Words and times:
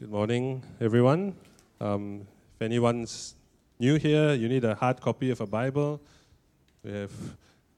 Good 0.00 0.10
morning, 0.10 0.62
everyone. 0.80 1.34
Um, 1.78 2.26
if 2.56 2.62
anyone's 2.62 3.34
new 3.78 3.96
here, 3.96 4.32
you 4.32 4.48
need 4.48 4.64
a 4.64 4.74
hard 4.74 4.98
copy 4.98 5.30
of 5.30 5.42
a 5.42 5.46
Bible. 5.46 6.00
We 6.82 6.92
have 6.92 7.12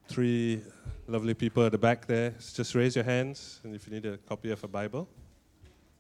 three 0.07 0.63
lovely 1.09 1.35
people 1.35 1.67
at 1.67 1.73
the 1.73 1.79
back 1.79 2.07
there. 2.07 2.33
Just 2.55 2.77
raise 2.77 2.95
your 2.95 3.05
hands, 3.05 3.59
and 3.65 3.75
if 3.75 3.89
you 3.89 3.95
need 3.95 4.07
a 4.07 4.19
copy 4.19 4.53
of 4.53 4.63
a 4.63 4.69
Bible, 4.69 5.09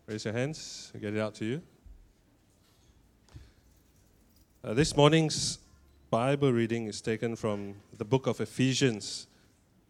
raise 0.06 0.24
your 0.24 0.32
hands. 0.32 0.92
I'll 0.94 1.00
get 1.00 1.12
it 1.12 1.18
out 1.18 1.34
to 1.34 1.44
you. 1.44 1.62
Uh, 4.62 4.74
this 4.74 4.96
morning's 4.96 5.58
Bible 6.08 6.52
reading 6.52 6.86
is 6.86 7.00
taken 7.00 7.34
from 7.34 7.74
the 7.98 8.04
book 8.04 8.28
of 8.28 8.40
Ephesians, 8.40 9.26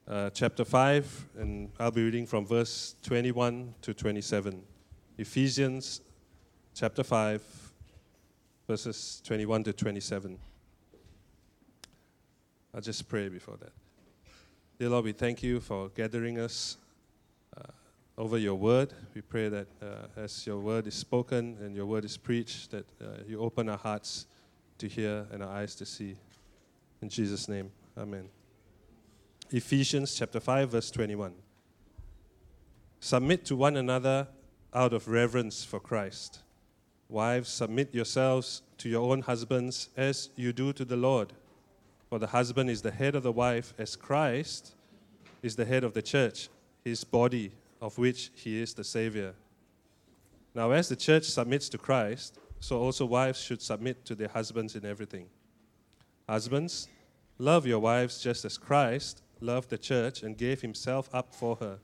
uh, 0.08 0.30
chapter 0.30 0.64
5, 0.64 1.28
and 1.40 1.70
I'll 1.78 1.90
be 1.90 2.02
reading 2.02 2.24
from 2.24 2.46
verse 2.46 2.96
21 3.02 3.74
to 3.82 3.92
27. 3.92 4.62
Ephesians 5.18 6.01
chapter 6.74 7.04
5, 7.04 7.42
verses 8.66 9.20
21 9.26 9.64
to 9.64 9.72
27. 9.72 10.38
I'll 12.74 12.80
just 12.80 13.08
pray 13.08 13.28
before 13.28 13.56
that. 13.58 13.72
Dear 14.78 14.88
Lord, 14.88 15.04
we 15.04 15.12
thank 15.12 15.42
you 15.42 15.60
for 15.60 15.90
gathering 15.90 16.38
us 16.38 16.78
uh, 17.56 17.62
over 18.16 18.38
your 18.38 18.54
word. 18.54 18.95
We 19.14 19.20
pray 19.20 19.48
that 19.50 19.66
uh, 19.82 20.20
as 20.20 20.46
your 20.46 20.58
word 20.58 20.86
is 20.86 20.95
spoken 20.95 21.58
and 21.60 21.76
your 21.76 21.86
word 21.86 22.04
is 22.04 22.16
preached, 22.16 22.70
that 22.70 22.86
uh, 23.00 23.23
you 23.26 23.40
open 23.40 23.68
our 23.68 23.78
hearts 23.78 24.26
to 24.78 24.88
hear 24.88 25.26
and 25.30 25.42
our 25.42 25.50
eyes 25.50 25.74
to 25.76 25.86
see. 25.86 26.16
In 27.02 27.09
Jesus' 27.10 27.48
name, 27.48 27.70
amen. 27.98 28.28
Ephesians 29.50 30.14
chapter 30.14 30.40
5, 30.40 30.70
verse 30.70 30.90
21. 30.90 31.34
Submit 33.00 33.45
to 33.45 33.56
one 33.56 33.76
another 33.76 34.28
out 34.73 34.95
of 34.95 35.09
reverence 35.09 35.62
for 35.64 35.78
Christ. 35.78 36.38
Wives, 37.09 37.49
submit 37.49 37.95
yourselves 37.95 38.63
to 38.79 38.88
your 38.88 39.10
own 39.10 39.23
husbands 39.23 39.88
as 39.96 40.30
you 40.37 40.52
do 40.52 40.73
to 40.73 40.85
the 40.85 40.96
Lord. 40.96 41.32
For 42.09 42.18
the 42.18 42.26
husband 42.26 42.71
is 42.71 42.82
the 42.82 42.90
head 42.90 43.15
of 43.15 43.23
the 43.23 43.32
wife, 43.32 43.74
as 43.79 43.96
Christ 43.96 44.74
is 45.43 45.57
the 45.57 45.65
head 45.65 45.85
of 45.85 45.95
the 45.95 46.02
church, 46.02 46.49
his 46.85 47.04
body, 47.04 47.52
of 47.80 47.99
which 47.99 48.30
he 48.35 48.60
is 48.60 48.74
the 48.74 48.85
Savior. 48.85 49.35
Now, 50.54 50.71
as 50.71 50.88
the 50.88 50.96
church 50.96 51.24
submits 51.24 51.68
to 51.71 51.79
Christ, 51.79 52.38
so 52.60 52.79
also 52.79 53.07
wives 53.07 53.41
should 53.41 53.60
submit 53.60 54.04
to 54.04 54.15
their 54.15 54.29
husbands 54.29 54.76
in 54.76 54.85
everything. 54.85 55.29
Husbands, 56.29 56.88
love 57.38 57.66
your 57.66 57.80
wives 57.80 58.23
just 58.23 58.45
as 58.45 58.57
Christ 58.57 59.23
loved 59.41 59.71
the 59.71 59.79
church 59.79 60.23
and 60.23 60.37
gave 60.37 60.60
himself 60.60 61.09
up 61.13 61.35
for 61.35 61.57
her 61.57 61.79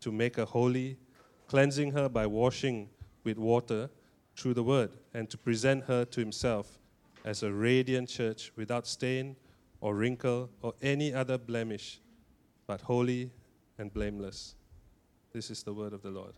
to 0.00 0.12
make 0.12 0.36
her 0.36 0.44
holy 0.44 0.96
cleansing 1.48 1.92
her 1.92 2.08
by 2.08 2.26
washing 2.26 2.88
with 3.24 3.38
water 3.38 3.90
through 4.36 4.54
the 4.54 4.62
word, 4.62 4.90
and 5.14 5.30
to 5.30 5.38
present 5.38 5.84
her 5.84 6.04
to 6.04 6.20
himself 6.20 6.78
as 7.24 7.42
a 7.42 7.52
radiant 7.52 8.08
church 8.08 8.52
without 8.56 8.86
stain 8.86 9.36
or 9.80 9.94
wrinkle 9.94 10.50
or 10.62 10.74
any 10.82 11.12
other 11.12 11.38
blemish, 11.38 12.00
but 12.66 12.82
holy 12.82 13.30
and 13.78 13.92
blameless. 13.92 14.54
This 15.32 15.50
is 15.50 15.62
the 15.62 15.72
word 15.72 15.92
of 15.92 16.02
the 16.02 16.10
Lord. 16.10 16.34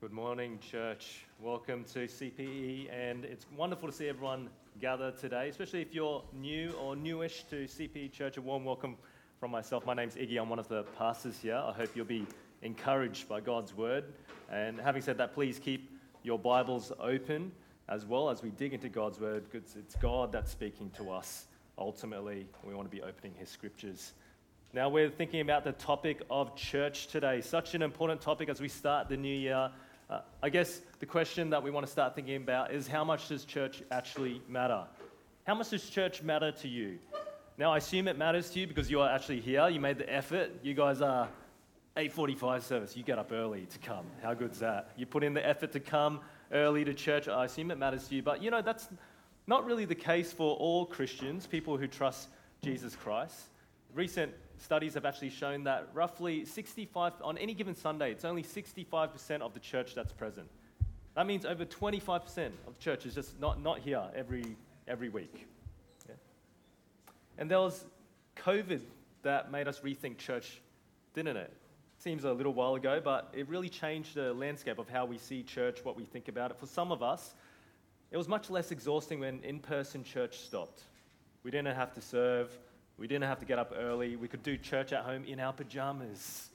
Good 0.00 0.12
morning, 0.12 0.60
church. 0.60 1.26
Welcome 1.40 1.84
to 1.92 2.06
CPE, 2.06 2.88
and 2.92 3.24
it's 3.24 3.46
wonderful 3.56 3.88
to 3.88 3.94
see 3.94 4.08
everyone 4.08 4.48
gather 4.80 5.10
today, 5.10 5.48
especially 5.48 5.82
if 5.82 5.92
you're 5.92 6.22
new 6.32 6.70
or 6.80 6.94
newish 6.94 7.44
to 7.50 7.64
CPE 7.64 8.12
Church. 8.12 8.36
A 8.36 8.40
warm 8.40 8.64
welcome 8.64 8.96
from 9.38 9.52
myself. 9.52 9.86
My 9.86 9.94
name's 9.94 10.16
Iggy. 10.16 10.40
I'm 10.40 10.48
one 10.48 10.58
of 10.58 10.66
the 10.66 10.82
pastors 10.98 11.38
here. 11.38 11.54
I 11.54 11.72
hope 11.72 11.90
you'll 11.94 12.04
be 12.04 12.26
encouraged 12.62 13.28
by 13.28 13.38
God's 13.40 13.72
word. 13.72 14.04
And 14.50 14.80
having 14.80 15.00
said 15.00 15.18
that, 15.18 15.32
please 15.32 15.60
keep 15.60 15.96
your 16.24 16.40
Bibles 16.40 16.90
open 16.98 17.52
as 17.88 18.04
well 18.04 18.30
as 18.30 18.42
we 18.42 18.50
dig 18.50 18.74
into 18.74 18.88
God's 18.88 19.20
word 19.20 19.44
because 19.48 19.76
it's 19.76 19.94
God 19.96 20.32
that's 20.32 20.50
speaking 20.50 20.90
to 20.96 21.12
us 21.12 21.46
ultimately. 21.78 22.48
We 22.64 22.74
want 22.74 22.90
to 22.90 22.96
be 22.96 23.02
opening 23.02 23.32
his 23.38 23.48
scriptures. 23.48 24.12
Now, 24.72 24.88
we're 24.88 25.08
thinking 25.08 25.40
about 25.40 25.62
the 25.62 25.72
topic 25.72 26.20
of 26.30 26.56
church 26.56 27.06
today. 27.06 27.40
Such 27.40 27.76
an 27.76 27.82
important 27.82 28.20
topic 28.20 28.48
as 28.48 28.60
we 28.60 28.68
start 28.68 29.08
the 29.08 29.16
new 29.16 29.34
year. 29.34 29.70
Uh, 30.10 30.20
I 30.42 30.48
guess 30.48 30.80
the 30.98 31.06
question 31.06 31.50
that 31.50 31.62
we 31.62 31.70
want 31.70 31.86
to 31.86 31.92
start 31.92 32.16
thinking 32.16 32.36
about 32.36 32.72
is 32.72 32.88
how 32.88 33.04
much 33.04 33.28
does 33.28 33.44
church 33.44 33.84
actually 33.92 34.42
matter? 34.48 34.84
How 35.46 35.54
much 35.54 35.70
does 35.70 35.88
church 35.88 36.22
matter 36.22 36.50
to 36.52 36.68
you? 36.68 36.98
Now, 37.58 37.72
I 37.72 37.78
assume 37.78 38.06
it 38.06 38.16
matters 38.16 38.50
to 38.50 38.60
you 38.60 38.68
because 38.68 38.88
you 38.88 39.00
are 39.00 39.10
actually 39.10 39.40
here. 39.40 39.68
You 39.68 39.80
made 39.80 39.98
the 39.98 40.10
effort. 40.12 40.52
You 40.62 40.74
guys 40.74 41.02
are 41.02 41.28
8:45 41.96 42.62
service. 42.62 42.96
You 42.96 43.02
get 43.02 43.18
up 43.18 43.32
early 43.32 43.66
to 43.66 43.78
come. 43.80 44.06
How 44.22 44.32
good's 44.32 44.60
that? 44.60 44.92
You 44.96 45.06
put 45.06 45.24
in 45.24 45.34
the 45.34 45.44
effort 45.44 45.72
to 45.72 45.80
come 45.80 46.20
early 46.52 46.84
to 46.84 46.94
church. 46.94 47.26
I 47.26 47.46
assume 47.46 47.72
it 47.72 47.78
matters 47.78 48.06
to 48.08 48.14
you. 48.14 48.22
But 48.22 48.44
you 48.44 48.52
know, 48.52 48.62
that's 48.62 48.88
not 49.48 49.66
really 49.66 49.84
the 49.84 49.96
case 49.96 50.32
for 50.32 50.54
all 50.56 50.86
Christians, 50.86 51.48
people 51.48 51.76
who 51.76 51.88
trust 51.88 52.28
Jesus 52.62 52.94
Christ. 52.94 53.46
Recent 53.92 54.32
studies 54.58 54.94
have 54.94 55.04
actually 55.04 55.30
shown 55.30 55.64
that 55.64 55.88
roughly 55.92 56.44
65 56.44 57.14
on 57.22 57.36
any 57.38 57.54
given 57.54 57.74
Sunday, 57.74 58.12
it's 58.12 58.24
only 58.24 58.44
65% 58.44 59.40
of 59.40 59.52
the 59.52 59.60
church 59.60 59.96
that's 59.96 60.12
present. 60.12 60.48
That 61.16 61.26
means 61.26 61.44
over 61.44 61.64
25% 61.64 62.52
of 62.68 62.76
the 62.76 62.80
church 62.80 63.04
is 63.04 63.14
just 63.14 63.40
not, 63.40 63.60
not 63.60 63.80
here 63.80 64.04
every, 64.14 64.44
every 64.86 65.08
week. 65.08 65.48
And 67.38 67.48
there 67.50 67.60
was 67.60 67.84
COVID 68.36 68.80
that 69.22 69.50
made 69.50 69.68
us 69.68 69.80
rethink 69.80 70.18
church, 70.18 70.60
didn't 71.14 71.36
it? 71.36 71.52
Seems 71.98 72.24
a 72.24 72.32
little 72.32 72.52
while 72.52 72.74
ago, 72.74 73.00
but 73.02 73.32
it 73.32 73.48
really 73.48 73.68
changed 73.68 74.14
the 74.14 74.32
landscape 74.32 74.78
of 74.78 74.88
how 74.88 75.04
we 75.04 75.18
see 75.18 75.42
church, 75.42 75.84
what 75.84 75.96
we 75.96 76.04
think 76.04 76.28
about 76.28 76.50
it. 76.50 76.58
For 76.58 76.66
some 76.66 76.92
of 76.92 77.02
us, 77.02 77.34
it 78.10 78.16
was 78.16 78.28
much 78.28 78.50
less 78.50 78.70
exhausting 78.70 79.20
when 79.20 79.40
in 79.42 79.60
person 79.60 80.02
church 80.04 80.38
stopped. 80.38 80.82
We 81.42 81.50
didn't 81.50 81.74
have 81.74 81.94
to 81.94 82.00
serve, 82.00 82.56
we 82.98 83.06
didn't 83.06 83.24
have 83.24 83.38
to 83.40 83.46
get 83.46 83.58
up 83.58 83.72
early, 83.76 84.16
we 84.16 84.28
could 84.28 84.42
do 84.42 84.56
church 84.56 84.92
at 84.92 85.04
home 85.04 85.24
in 85.24 85.40
our 85.40 85.52
pajamas. 85.52 86.50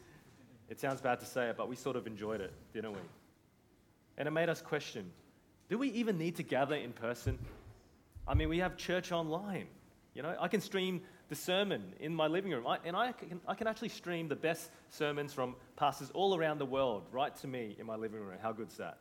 It 0.69 0.79
sounds 0.79 1.01
bad 1.01 1.19
to 1.19 1.25
say 1.25 1.49
it, 1.49 1.57
but 1.57 1.69
we 1.69 1.75
sort 1.75 1.95
of 1.95 2.07
enjoyed 2.07 2.41
it, 2.41 2.53
didn't 2.73 2.93
we? 2.93 2.99
And 4.17 4.27
it 4.27 4.31
made 4.31 4.49
us 4.49 4.61
question 4.61 5.11
do 5.69 5.77
we 5.77 5.89
even 5.89 6.17
need 6.17 6.35
to 6.35 6.43
gather 6.43 6.75
in 6.75 6.91
person? 6.91 7.39
I 8.27 8.33
mean, 8.33 8.49
we 8.49 8.59
have 8.59 8.77
church 8.77 9.11
online. 9.11 9.67
You 10.13 10.21
know, 10.21 10.35
I 10.39 10.47
can 10.47 10.61
stream 10.61 11.01
the 11.29 11.35
sermon 11.35 11.93
in 11.99 12.13
my 12.13 12.27
living 12.27 12.51
room, 12.51 12.67
I, 12.67 12.77
and 12.85 12.95
I 12.95 13.11
can, 13.13 13.39
I 13.47 13.55
can 13.55 13.67
actually 13.67 13.89
stream 13.89 14.27
the 14.27 14.35
best 14.35 14.69
sermons 14.89 15.33
from 15.33 15.55
pastors 15.75 16.11
all 16.11 16.37
around 16.37 16.59
the 16.59 16.65
world 16.65 17.07
right 17.11 17.35
to 17.37 17.47
me 17.47 17.75
in 17.79 17.85
my 17.85 17.95
living 17.95 18.19
room. 18.19 18.37
How 18.41 18.51
good's 18.51 18.77
that? 18.77 18.99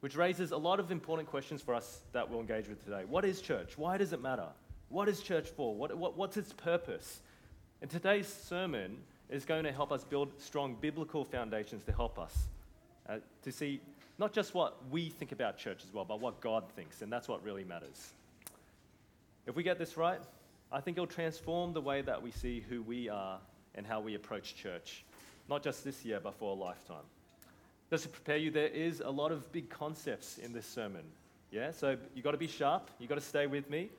Which 0.00 0.16
raises 0.16 0.52
a 0.52 0.56
lot 0.56 0.80
of 0.80 0.90
important 0.90 1.28
questions 1.28 1.60
for 1.60 1.74
us 1.74 2.00
that 2.12 2.28
we'll 2.28 2.40
engage 2.40 2.68
with 2.68 2.82
today. 2.82 3.02
What 3.06 3.24
is 3.24 3.40
church? 3.40 3.76
Why 3.76 3.98
does 3.98 4.12
it 4.12 4.22
matter? 4.22 4.48
What 4.88 5.08
is 5.08 5.20
church 5.20 5.48
for? 5.48 5.74
What, 5.74 5.96
what, 5.96 6.16
what's 6.16 6.36
its 6.36 6.52
purpose? 6.52 7.20
And 7.82 7.90
today's 7.90 8.26
sermon 8.26 8.96
is 9.28 9.44
going 9.44 9.64
to 9.64 9.72
help 9.72 9.92
us 9.92 10.04
build 10.04 10.40
strong 10.40 10.76
biblical 10.80 11.24
foundations 11.24 11.84
to 11.84 11.92
help 11.92 12.18
us 12.18 12.48
uh, 13.08 13.16
to 13.42 13.52
see 13.52 13.80
not 14.18 14.32
just 14.32 14.54
what 14.54 14.78
we 14.90 15.08
think 15.08 15.32
about 15.32 15.58
church 15.58 15.82
as 15.84 15.92
well, 15.92 16.04
but 16.04 16.20
what 16.20 16.40
God 16.40 16.64
thinks, 16.76 17.02
and 17.02 17.12
that's 17.12 17.28
what 17.28 17.42
really 17.42 17.64
matters. 17.64 18.12
If 19.46 19.56
we 19.56 19.62
get 19.62 19.78
this 19.78 19.96
right, 19.96 20.20
I 20.70 20.80
think 20.80 20.96
it'll 20.96 21.06
transform 21.06 21.72
the 21.72 21.80
way 21.80 22.00
that 22.02 22.22
we 22.22 22.30
see 22.30 22.64
who 22.68 22.82
we 22.82 23.08
are 23.08 23.38
and 23.74 23.86
how 23.86 24.00
we 24.00 24.14
approach 24.14 24.54
church, 24.54 25.04
not 25.48 25.62
just 25.62 25.84
this 25.84 26.04
year, 26.04 26.20
but 26.22 26.34
for 26.34 26.52
a 26.52 26.54
lifetime. 26.54 27.04
Just 27.90 28.04
to 28.04 28.08
prepare 28.08 28.36
you, 28.36 28.50
there 28.50 28.68
is 28.68 29.00
a 29.04 29.10
lot 29.10 29.32
of 29.32 29.50
big 29.52 29.68
concepts 29.68 30.38
in 30.38 30.52
this 30.52 30.66
sermon. 30.66 31.02
Yeah, 31.50 31.72
so 31.72 31.96
you've 32.14 32.24
got 32.24 32.30
to 32.30 32.38
be 32.38 32.46
sharp, 32.46 32.90
you've 32.98 33.10
got 33.10 33.16
to 33.16 33.20
stay 33.20 33.46
with 33.46 33.68
me, 33.68 33.90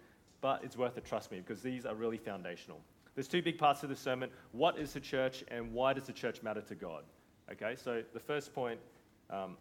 but 0.42 0.64
it's 0.64 0.78
worth 0.78 0.98
it, 0.98 1.06
trust 1.06 1.32
me, 1.32 1.40
because 1.40 1.62
these 1.62 1.86
are 1.86 1.94
really 1.94 2.18
foundational. 2.18 2.80
There's 3.14 3.28
two 3.28 3.44
big 3.44 3.60
parts 3.60 3.84
of 3.84 3.90
the 3.90 3.96
sermon 3.96 4.30
what 4.52 4.80
is 4.80 4.94
the 4.94 5.00
church, 5.00 5.44
and 5.50 5.74
why 5.74 5.94
does 5.94 6.06
the 6.06 6.14
church 6.14 6.42
matter 6.42 6.62
to 6.62 6.76
God? 6.76 7.04
Okay, 7.52 7.76
so 7.76 8.02
the 8.14 8.20
first 8.20 8.56
point 8.56 8.80
um, 9.30 9.58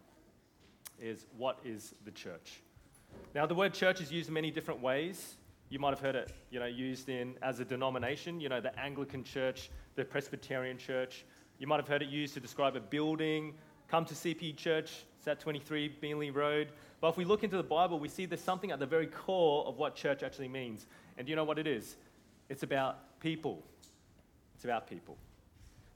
is 1.00 1.26
what 1.36 1.58
is 1.64 1.94
the 2.04 2.12
church? 2.12 2.62
Now, 3.34 3.44
the 3.44 3.54
word 3.54 3.74
church 3.74 4.00
is 4.00 4.10
used 4.10 4.28
in 4.28 4.34
many 4.34 4.50
different 4.50 4.80
ways. 4.80 5.36
You 5.72 5.78
might 5.78 5.88
have 5.88 6.00
heard 6.00 6.16
it, 6.16 6.30
you 6.50 6.60
know, 6.60 6.66
used 6.66 7.08
in 7.08 7.32
as 7.40 7.58
a 7.58 7.64
denomination, 7.64 8.42
you 8.42 8.50
know, 8.50 8.60
the 8.60 8.78
Anglican 8.78 9.24
Church, 9.24 9.70
the 9.94 10.04
Presbyterian 10.04 10.76
Church. 10.76 11.24
You 11.58 11.66
might 11.66 11.78
have 11.78 11.88
heard 11.88 12.02
it 12.02 12.10
used 12.10 12.34
to 12.34 12.40
describe 12.40 12.76
a 12.76 12.80
building. 12.80 13.54
Come 13.88 14.04
to 14.04 14.14
CP 14.14 14.54
Church, 14.54 15.06
it's 15.16 15.26
at 15.26 15.40
23 15.40 15.96
Beenleigh 16.02 16.34
Road. 16.34 16.72
But 17.00 17.08
if 17.08 17.16
we 17.16 17.24
look 17.24 17.42
into 17.42 17.56
the 17.56 17.62
Bible, 17.62 17.98
we 17.98 18.10
see 18.10 18.26
there's 18.26 18.42
something 18.42 18.70
at 18.70 18.80
the 18.80 18.86
very 18.86 19.06
core 19.06 19.64
of 19.64 19.78
what 19.78 19.94
church 19.94 20.22
actually 20.22 20.48
means. 20.48 20.88
And 21.16 21.26
do 21.26 21.30
you 21.30 21.36
know 21.36 21.44
what 21.44 21.58
it 21.58 21.66
is? 21.66 21.96
It's 22.50 22.64
about 22.64 23.18
people. 23.20 23.62
It's 24.54 24.64
about 24.64 24.86
people. 24.86 25.16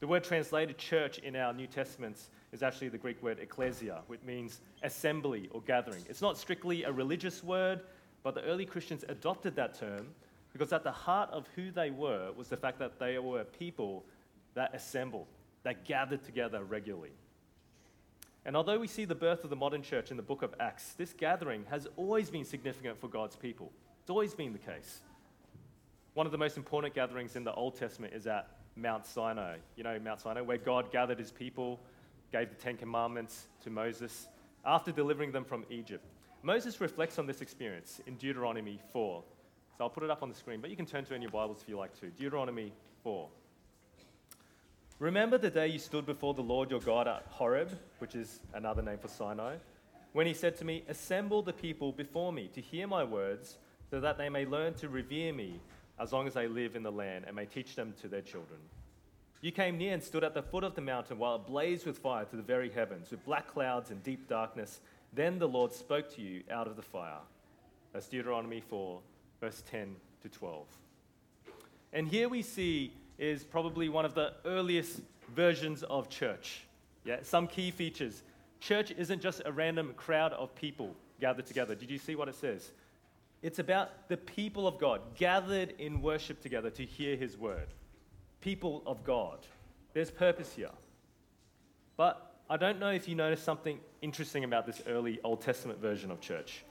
The 0.00 0.06
word 0.06 0.24
translated 0.24 0.78
church 0.78 1.18
in 1.18 1.36
our 1.36 1.52
New 1.52 1.66
Testaments 1.66 2.30
is 2.50 2.62
actually 2.62 2.88
the 2.88 2.96
Greek 2.96 3.22
word 3.22 3.40
ecclesia, 3.40 4.00
which 4.06 4.22
means 4.22 4.62
assembly 4.82 5.50
or 5.52 5.60
gathering. 5.60 6.02
It's 6.08 6.22
not 6.22 6.38
strictly 6.38 6.84
a 6.84 6.92
religious 6.92 7.44
word, 7.44 7.82
but 8.26 8.34
the 8.34 8.42
early 8.42 8.66
Christians 8.66 9.04
adopted 9.08 9.54
that 9.54 9.78
term 9.78 10.08
because 10.52 10.72
at 10.72 10.82
the 10.82 10.90
heart 10.90 11.30
of 11.30 11.46
who 11.54 11.70
they 11.70 11.92
were 11.92 12.32
was 12.32 12.48
the 12.48 12.56
fact 12.56 12.80
that 12.80 12.98
they 12.98 13.20
were 13.20 13.44
people 13.44 14.04
that 14.54 14.74
assembled, 14.74 15.28
that 15.62 15.84
gathered 15.84 16.24
together 16.24 16.64
regularly. 16.64 17.12
And 18.44 18.56
although 18.56 18.80
we 18.80 18.88
see 18.88 19.04
the 19.04 19.14
birth 19.14 19.44
of 19.44 19.50
the 19.50 19.54
modern 19.54 19.80
church 19.80 20.10
in 20.10 20.16
the 20.16 20.24
book 20.24 20.42
of 20.42 20.52
Acts, 20.58 20.94
this 20.94 21.12
gathering 21.12 21.66
has 21.70 21.86
always 21.94 22.28
been 22.28 22.44
significant 22.44 23.00
for 23.00 23.06
God's 23.06 23.36
people. 23.36 23.70
It's 24.00 24.10
always 24.10 24.34
been 24.34 24.52
the 24.52 24.58
case. 24.58 25.02
One 26.14 26.26
of 26.26 26.32
the 26.32 26.38
most 26.38 26.56
important 26.56 26.94
gatherings 26.94 27.36
in 27.36 27.44
the 27.44 27.54
Old 27.54 27.76
Testament 27.76 28.12
is 28.12 28.26
at 28.26 28.48
Mount 28.74 29.06
Sinai. 29.06 29.58
You 29.76 29.84
know, 29.84 30.00
Mount 30.00 30.20
Sinai, 30.20 30.40
where 30.40 30.58
God 30.58 30.90
gathered 30.90 31.20
his 31.20 31.30
people, 31.30 31.78
gave 32.32 32.48
the 32.48 32.56
Ten 32.56 32.76
Commandments 32.76 33.46
to 33.62 33.70
Moses 33.70 34.26
after 34.64 34.90
delivering 34.90 35.30
them 35.30 35.44
from 35.44 35.64
Egypt. 35.70 36.04
Moses 36.46 36.80
reflects 36.80 37.18
on 37.18 37.26
this 37.26 37.40
experience 37.40 38.00
in 38.06 38.14
Deuteronomy 38.14 38.78
4. 38.92 39.20
So 39.76 39.82
I'll 39.82 39.90
put 39.90 40.04
it 40.04 40.10
up 40.10 40.22
on 40.22 40.28
the 40.28 40.34
screen, 40.36 40.60
but 40.60 40.70
you 40.70 40.76
can 40.76 40.86
turn 40.86 41.04
to 41.06 41.18
your 41.18 41.28
Bibles 41.28 41.60
if 41.60 41.68
you 41.68 41.76
like 41.76 41.98
to. 41.98 42.06
Deuteronomy 42.06 42.72
4. 43.02 43.28
Remember 45.00 45.38
the 45.38 45.50
day 45.50 45.66
you 45.66 45.80
stood 45.80 46.06
before 46.06 46.34
the 46.34 46.42
Lord 46.42 46.70
your 46.70 46.78
God 46.78 47.08
at 47.08 47.26
Horeb, 47.30 47.76
which 47.98 48.14
is 48.14 48.38
another 48.54 48.80
name 48.80 48.98
for 48.98 49.08
Sinai, 49.08 49.56
when 50.12 50.28
he 50.28 50.32
said 50.32 50.56
to 50.58 50.64
me, 50.64 50.84
Assemble 50.88 51.42
the 51.42 51.52
people 51.52 51.90
before 51.90 52.32
me 52.32 52.48
to 52.54 52.60
hear 52.60 52.86
my 52.86 53.02
words, 53.02 53.58
so 53.90 53.98
that 53.98 54.16
they 54.16 54.28
may 54.28 54.46
learn 54.46 54.72
to 54.74 54.88
revere 54.88 55.32
me 55.32 55.58
as 55.98 56.12
long 56.12 56.28
as 56.28 56.34
they 56.34 56.46
live 56.46 56.76
in 56.76 56.84
the 56.84 56.92
land 56.92 57.24
and 57.26 57.34
may 57.34 57.46
teach 57.46 57.74
them 57.74 57.92
to 58.02 58.06
their 58.06 58.22
children. 58.22 58.60
You 59.40 59.52
came 59.52 59.78
near 59.78 59.92
and 59.92 60.02
stood 60.02 60.24
at 60.24 60.34
the 60.34 60.42
foot 60.42 60.64
of 60.64 60.74
the 60.74 60.80
mountain 60.80 61.18
while 61.18 61.36
it 61.36 61.46
blazed 61.46 61.86
with 61.86 61.98
fire 61.98 62.24
to 62.24 62.36
the 62.36 62.42
very 62.42 62.70
heavens, 62.70 63.10
with 63.10 63.24
black 63.24 63.48
clouds 63.48 63.90
and 63.90 64.02
deep 64.02 64.28
darkness. 64.28 64.80
Then 65.16 65.38
the 65.38 65.48
Lord 65.48 65.72
spoke 65.72 66.14
to 66.16 66.20
you 66.20 66.42
out 66.50 66.66
of 66.66 66.76
the 66.76 66.82
fire. 66.82 67.18
That's 67.94 68.06
Deuteronomy 68.06 68.60
4, 68.60 69.00
verse 69.40 69.62
10 69.70 69.96
to 70.22 70.28
12. 70.28 70.66
And 71.94 72.06
here 72.06 72.28
we 72.28 72.42
see 72.42 72.92
is 73.16 73.42
probably 73.42 73.88
one 73.88 74.04
of 74.04 74.14
the 74.14 74.34
earliest 74.44 75.00
versions 75.34 75.82
of 75.84 76.10
church. 76.10 76.66
Yeah, 77.06 77.20
some 77.22 77.46
key 77.46 77.70
features. 77.70 78.24
Church 78.60 78.90
isn't 78.90 79.22
just 79.22 79.40
a 79.46 79.52
random 79.52 79.94
crowd 79.96 80.34
of 80.34 80.54
people 80.54 80.94
gathered 81.18 81.46
together. 81.46 81.74
Did 81.74 81.90
you 81.90 81.98
see 81.98 82.14
what 82.14 82.28
it 82.28 82.34
says? 82.34 82.72
It's 83.40 83.58
about 83.58 84.10
the 84.10 84.18
people 84.18 84.68
of 84.68 84.78
God 84.78 85.00
gathered 85.14 85.72
in 85.78 86.02
worship 86.02 86.42
together 86.42 86.68
to 86.68 86.84
hear 86.84 87.16
his 87.16 87.38
word. 87.38 87.68
People 88.42 88.82
of 88.84 89.02
God. 89.02 89.38
There's 89.94 90.10
purpose 90.10 90.52
here. 90.54 90.68
But 91.96 92.34
I 92.50 92.56
don't 92.56 92.78
know 92.78 92.90
if 92.90 93.08
you 93.08 93.14
noticed 93.14 93.44
something 93.44 93.80
interesting 94.06 94.44
about 94.44 94.66
this 94.66 94.80
early 94.86 95.18
Old 95.24 95.40
Testament 95.40 95.80
version 95.80 96.12
of 96.12 96.20
church. 96.20 96.62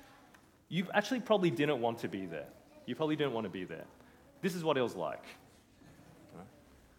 You 0.70 0.88
actually 0.94 1.20
probably 1.20 1.52
didn't 1.52 1.82
want 1.82 2.00
to 2.00 2.08
be 2.08 2.26
there. 2.26 2.48
You 2.86 2.96
probably 2.96 3.18
didn't 3.18 3.34
want 3.34 3.44
to 3.44 3.50
be 3.50 3.66
there. 3.66 3.84
This 4.42 4.56
is 4.56 4.64
what 4.64 4.78
it 4.78 4.82
was 4.82 4.96
like. 4.96 5.24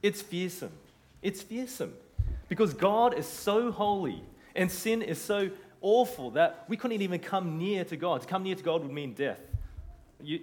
It's 0.02 0.20
fearsome. 0.20 0.72
It's 1.22 1.40
fearsome. 1.40 1.94
Because 2.50 2.74
God 2.74 3.14
is 3.14 3.26
so 3.26 3.72
holy 3.72 4.22
and 4.54 4.70
sin 4.70 5.00
is 5.00 5.18
so 5.18 5.48
awful 5.80 6.32
that 6.32 6.66
we 6.68 6.76
couldn't 6.76 7.00
even 7.00 7.18
come 7.18 7.56
near 7.56 7.82
to 7.84 7.96
God. 7.96 8.20
To 8.20 8.26
come 8.26 8.42
near 8.42 8.56
to 8.56 8.62
God 8.62 8.82
would 8.82 8.92
mean 8.92 9.14
death. 9.14 9.40
You, 10.22 10.40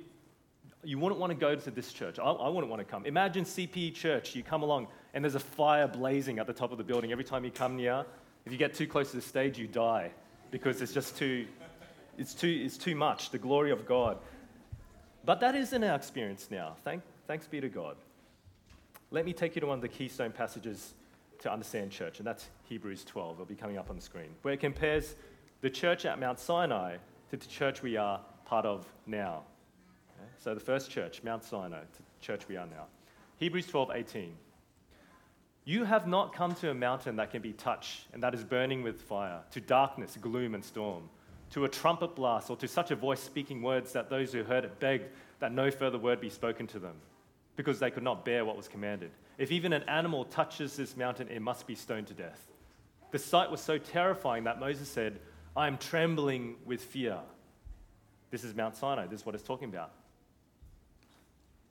you 0.83 0.97
wouldn't 0.97 1.21
want 1.21 1.29
to 1.29 1.37
go 1.37 1.55
to 1.55 1.69
this 1.69 1.93
church. 1.93 2.17
I, 2.17 2.23
I 2.23 2.49
wouldn't 2.49 2.71
want 2.71 2.79
to 2.79 2.91
come. 2.91 3.05
Imagine 3.05 3.45
CPE 3.45 3.93
Church. 3.93 4.35
You 4.35 4.41
come 4.41 4.63
along 4.63 4.87
and 5.13 5.23
there's 5.23 5.35
a 5.35 5.39
fire 5.39 5.87
blazing 5.87 6.39
at 6.39 6.47
the 6.47 6.53
top 6.53 6.71
of 6.71 6.79
the 6.79 6.83
building. 6.83 7.11
Every 7.11 7.23
time 7.23 7.45
you 7.45 7.51
come 7.51 7.77
near, 7.77 8.05
if 8.45 8.51
you 8.51 8.57
get 8.57 8.73
too 8.73 8.87
close 8.87 9.11
to 9.11 9.17
the 9.17 9.21
stage, 9.21 9.57
you 9.57 9.67
die 9.67 10.11
because 10.51 10.81
it's 10.81 10.93
just 10.93 11.17
too, 11.17 11.47
it's 12.17 12.33
too, 12.33 12.61
it's 12.63 12.77
too 12.77 12.95
much, 12.95 13.31
the 13.31 13.37
glory 13.37 13.71
of 13.71 13.85
God. 13.85 14.17
But 15.25 15.39
that 15.39 15.55
isn't 15.55 15.83
our 15.83 15.95
experience 15.95 16.49
now. 16.51 16.75
Thank, 16.83 17.03
thanks 17.27 17.47
be 17.47 17.61
to 17.61 17.69
God 17.69 17.95
let 19.13 19.25
me 19.25 19.31
take 19.31 19.55
you 19.55 19.61
to 19.61 19.67
one 19.67 19.77
of 19.77 19.81
the 19.81 19.87
keystone 19.87 20.31
passages 20.31 20.95
to 21.39 21.51
understand 21.51 21.91
church, 21.91 22.17
and 22.17 22.27
that's 22.27 22.49
Hebrews 22.63 23.05
12. 23.05 23.35
It'll 23.35 23.45
be 23.45 23.53
coming 23.53 23.77
up 23.77 23.91
on 23.91 23.95
the 23.95 24.01
screen, 24.01 24.29
where 24.41 24.55
it 24.55 24.59
compares 24.59 25.15
the 25.61 25.69
church 25.69 26.05
at 26.05 26.19
Mount 26.19 26.39
Sinai 26.39 26.97
to 27.29 27.37
the 27.37 27.45
church 27.45 27.83
we 27.83 27.95
are 27.95 28.19
part 28.43 28.65
of 28.65 28.91
now. 29.05 29.43
So 30.39 30.55
the 30.55 30.59
first 30.59 30.89
church, 30.89 31.21
Mount 31.23 31.43
Sinai, 31.43 31.81
to 31.81 31.97
the 31.97 32.25
church 32.25 32.47
we 32.49 32.57
are 32.57 32.65
now. 32.65 32.85
Hebrews 33.37 33.67
12, 33.67 33.91
18. 33.93 34.35
You 35.65 35.85
have 35.85 36.07
not 36.07 36.33
come 36.33 36.55
to 36.55 36.71
a 36.71 36.73
mountain 36.73 37.15
that 37.17 37.31
can 37.31 37.41
be 37.41 37.53
touched 37.53 38.07
and 38.13 38.21
that 38.21 38.33
is 38.33 38.43
burning 38.43 38.83
with 38.83 39.01
fire, 39.01 39.39
to 39.51 39.61
darkness, 39.61 40.17
gloom, 40.19 40.55
and 40.55 40.63
storm, 40.63 41.09
to 41.51 41.65
a 41.65 41.69
trumpet 41.69 42.15
blast, 42.15 42.49
or 42.49 42.57
to 42.57 42.67
such 42.67 42.91
a 42.91 42.95
voice 42.95 43.21
speaking 43.21 43.61
words 43.61 43.93
that 43.93 44.09
those 44.09 44.33
who 44.33 44.43
heard 44.43 44.65
it 44.65 44.79
begged 44.79 45.05
that 45.39 45.53
no 45.53 45.71
further 45.71 45.97
word 45.97 46.19
be 46.19 46.29
spoken 46.29 46.67
to 46.67 46.79
them 46.79 46.95
because 47.55 47.79
they 47.79 47.91
could 47.91 48.03
not 48.03 48.25
bear 48.25 48.43
what 48.43 48.57
was 48.57 48.67
commanded. 48.67 49.11
If 49.37 49.51
even 49.51 49.73
an 49.73 49.83
animal 49.83 50.25
touches 50.25 50.75
this 50.75 50.97
mountain, 50.97 51.27
it 51.29 51.41
must 51.41 51.67
be 51.67 51.75
stoned 51.75 52.07
to 52.07 52.13
death. 52.13 52.47
The 53.11 53.19
sight 53.19 53.51
was 53.51 53.61
so 53.61 53.77
terrifying 53.77 54.45
that 54.45 54.59
Moses 54.59 54.89
said, 54.89 55.19
I 55.55 55.67
am 55.67 55.77
trembling 55.77 56.55
with 56.65 56.81
fear. 56.81 57.19
This 58.31 58.43
is 58.43 58.55
Mount 58.55 58.75
Sinai. 58.75 59.05
This 59.05 59.21
is 59.21 59.25
what 59.25 59.35
it's 59.35 59.43
talking 59.43 59.69
about. 59.69 59.91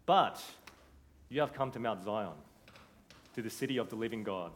But 0.07 0.43
you 1.29 1.41
have 1.41 1.53
come 1.53 1.73
to 1.73 1.81
Mount 1.81 2.05
Zion, 2.05 2.35
to 3.35 3.43
the 3.43 3.51
city 3.51 3.79
of 3.79 3.89
the 3.89 3.97
living 3.97 4.23
God, 4.23 4.53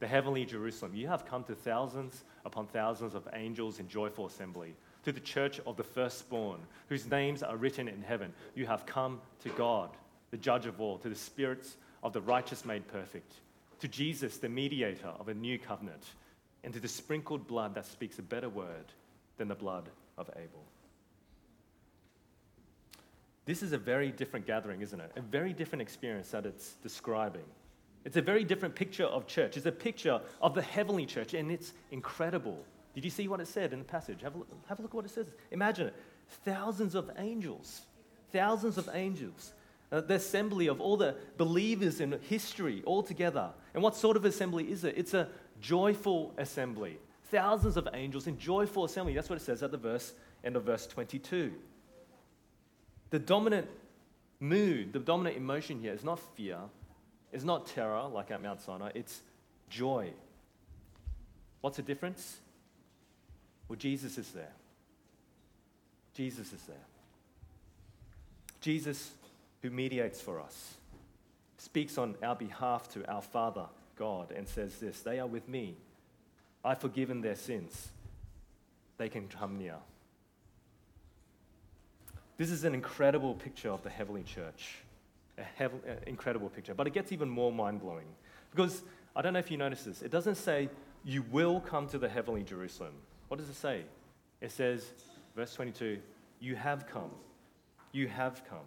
the 0.00 0.06
heavenly 0.06 0.44
Jerusalem. 0.44 0.94
You 0.94 1.08
have 1.08 1.26
come 1.26 1.44
to 1.44 1.54
thousands 1.54 2.24
upon 2.44 2.66
thousands 2.66 3.14
of 3.14 3.28
angels 3.32 3.78
in 3.78 3.88
joyful 3.88 4.26
assembly, 4.26 4.74
to 5.04 5.12
the 5.12 5.20
church 5.20 5.60
of 5.66 5.76
the 5.76 5.84
firstborn, 5.84 6.60
whose 6.88 7.10
names 7.10 7.42
are 7.42 7.56
written 7.56 7.88
in 7.88 8.02
heaven. 8.02 8.32
You 8.54 8.66
have 8.66 8.86
come 8.86 9.20
to 9.42 9.48
God 9.50 9.90
the 10.30 10.36
judge 10.38 10.66
of 10.66 10.80
all, 10.80 10.98
to 10.98 11.08
the 11.08 11.14
spirits 11.14 11.76
of 12.02 12.12
the 12.12 12.20
righteous 12.20 12.64
made 12.64 12.88
perfect, 12.88 13.34
to 13.80 13.86
Jesus, 13.86 14.38
the 14.38 14.48
mediator 14.48 15.12
of 15.20 15.28
a 15.28 15.34
new 15.34 15.58
covenant, 15.58 16.04
and 16.64 16.74
to 16.74 16.80
the 16.80 16.88
sprinkled 16.88 17.46
blood 17.46 17.74
that 17.76 17.86
speaks 17.86 18.18
a 18.18 18.22
better 18.22 18.48
word 18.48 18.86
than 19.36 19.46
the 19.46 19.54
blood 19.54 19.88
of 20.18 20.28
Abel. 20.30 20.64
This 23.46 23.62
is 23.62 23.72
a 23.72 23.78
very 23.78 24.10
different 24.10 24.46
gathering, 24.46 24.80
isn't 24.80 24.98
it? 24.98 25.12
A 25.16 25.20
very 25.20 25.52
different 25.52 25.82
experience 25.82 26.30
that 26.30 26.46
it's 26.46 26.72
describing. 26.82 27.44
It's 28.04 28.16
a 28.16 28.22
very 28.22 28.44
different 28.44 28.74
picture 28.74 29.04
of 29.04 29.26
church. 29.26 29.56
It's 29.56 29.66
a 29.66 29.72
picture 29.72 30.20
of 30.42 30.54
the 30.54 30.62
heavenly 30.62 31.06
church, 31.06 31.34
and 31.34 31.50
it's 31.50 31.72
incredible. 31.90 32.64
Did 32.94 33.04
you 33.04 33.10
see 33.10 33.28
what 33.28 33.40
it 33.40 33.48
said 33.48 33.72
in 33.72 33.78
the 33.78 33.84
passage? 33.84 34.22
Have 34.22 34.34
a 34.34 34.38
look, 34.38 34.48
have 34.68 34.78
a 34.78 34.82
look 34.82 34.90
at 34.90 34.94
what 34.94 35.04
it 35.04 35.10
says. 35.10 35.26
Imagine 35.50 35.88
it 35.88 35.94
thousands 36.44 36.94
of 36.94 37.10
angels, 37.18 37.82
thousands 38.30 38.78
of 38.78 38.88
angels 38.92 39.52
uh, 39.94 40.00
the 40.00 40.14
assembly 40.14 40.66
of 40.66 40.80
all 40.80 40.96
the 40.96 41.14
believers 41.36 42.00
in 42.00 42.18
history 42.28 42.82
all 42.84 43.02
together. 43.02 43.50
And 43.74 43.82
what 43.82 43.94
sort 43.94 44.16
of 44.16 44.24
assembly 44.24 44.70
is 44.70 44.82
it? 44.82 44.94
It's 44.96 45.14
a 45.14 45.28
joyful 45.60 46.34
assembly. 46.36 46.98
Thousands 47.30 47.76
of 47.76 47.88
angels 47.94 48.26
in 48.26 48.36
joyful 48.36 48.84
assembly. 48.84 49.14
That's 49.14 49.30
what 49.30 49.40
it 49.40 49.44
says 49.44 49.62
at 49.62 49.70
the 49.70 49.78
verse, 49.78 50.12
end 50.42 50.56
of 50.56 50.64
verse 50.64 50.88
22. 50.88 51.52
The 53.10 53.18
dominant 53.20 53.68
mood, 54.40 54.92
the 54.92 54.98
dominant 54.98 55.36
emotion 55.36 55.80
here 55.80 55.92
is 55.92 56.02
not 56.02 56.18
fear, 56.34 56.58
it's 57.34 57.44
not 57.44 57.66
terror 57.66 58.08
like 58.10 58.30
at 58.30 58.40
Mount 58.40 58.60
Sinai, 58.60 58.92
it's 58.94 59.20
joy. 59.68 60.10
What's 61.60 61.76
the 61.76 61.82
difference? 61.82 62.38
Well, 63.68 63.76
Jesus 63.76 64.16
is 64.18 64.30
there. 64.30 64.52
Jesus 66.14 66.52
is 66.52 66.62
there. 66.62 66.76
Jesus 68.60 69.10
who 69.62 69.70
mediates 69.70 70.20
for 70.20 70.40
us, 70.40 70.74
speaks 71.58 71.98
on 71.98 72.14
our 72.22 72.36
behalf 72.36 72.88
to 72.90 73.10
our 73.10 73.22
Father, 73.22 73.66
God, 73.96 74.30
and 74.30 74.46
says 74.46 74.76
this 74.76 75.00
They 75.00 75.18
are 75.18 75.26
with 75.26 75.48
me. 75.48 75.74
I've 76.64 76.80
forgiven 76.80 77.20
their 77.20 77.34
sins. 77.34 77.88
They 78.96 79.08
can 79.08 79.26
come 79.26 79.58
near. 79.58 79.76
This 82.36 82.50
is 82.50 82.62
an 82.62 82.74
incredible 82.74 83.34
picture 83.34 83.70
of 83.70 83.82
the 83.82 83.90
heavenly 83.90 84.22
church. 84.22 84.83
An 85.36 85.70
incredible 86.06 86.48
picture. 86.48 86.74
But 86.74 86.86
it 86.86 86.92
gets 86.92 87.12
even 87.12 87.28
more 87.28 87.52
mind 87.52 87.80
blowing. 87.80 88.06
Because 88.50 88.82
I 89.16 89.22
don't 89.22 89.32
know 89.32 89.38
if 89.38 89.50
you 89.50 89.56
notice 89.56 89.82
this, 89.82 90.02
it 90.02 90.10
doesn't 90.10 90.36
say, 90.36 90.68
You 91.04 91.24
will 91.30 91.60
come 91.60 91.88
to 91.88 91.98
the 91.98 92.08
heavenly 92.08 92.42
Jerusalem. 92.42 92.94
What 93.28 93.38
does 93.40 93.48
it 93.48 93.56
say? 93.56 93.82
It 94.40 94.52
says, 94.52 94.92
verse 95.34 95.54
22, 95.54 95.98
You 96.40 96.54
have 96.54 96.86
come. 96.86 97.10
You 97.92 98.08
have 98.08 98.42
come. 98.48 98.66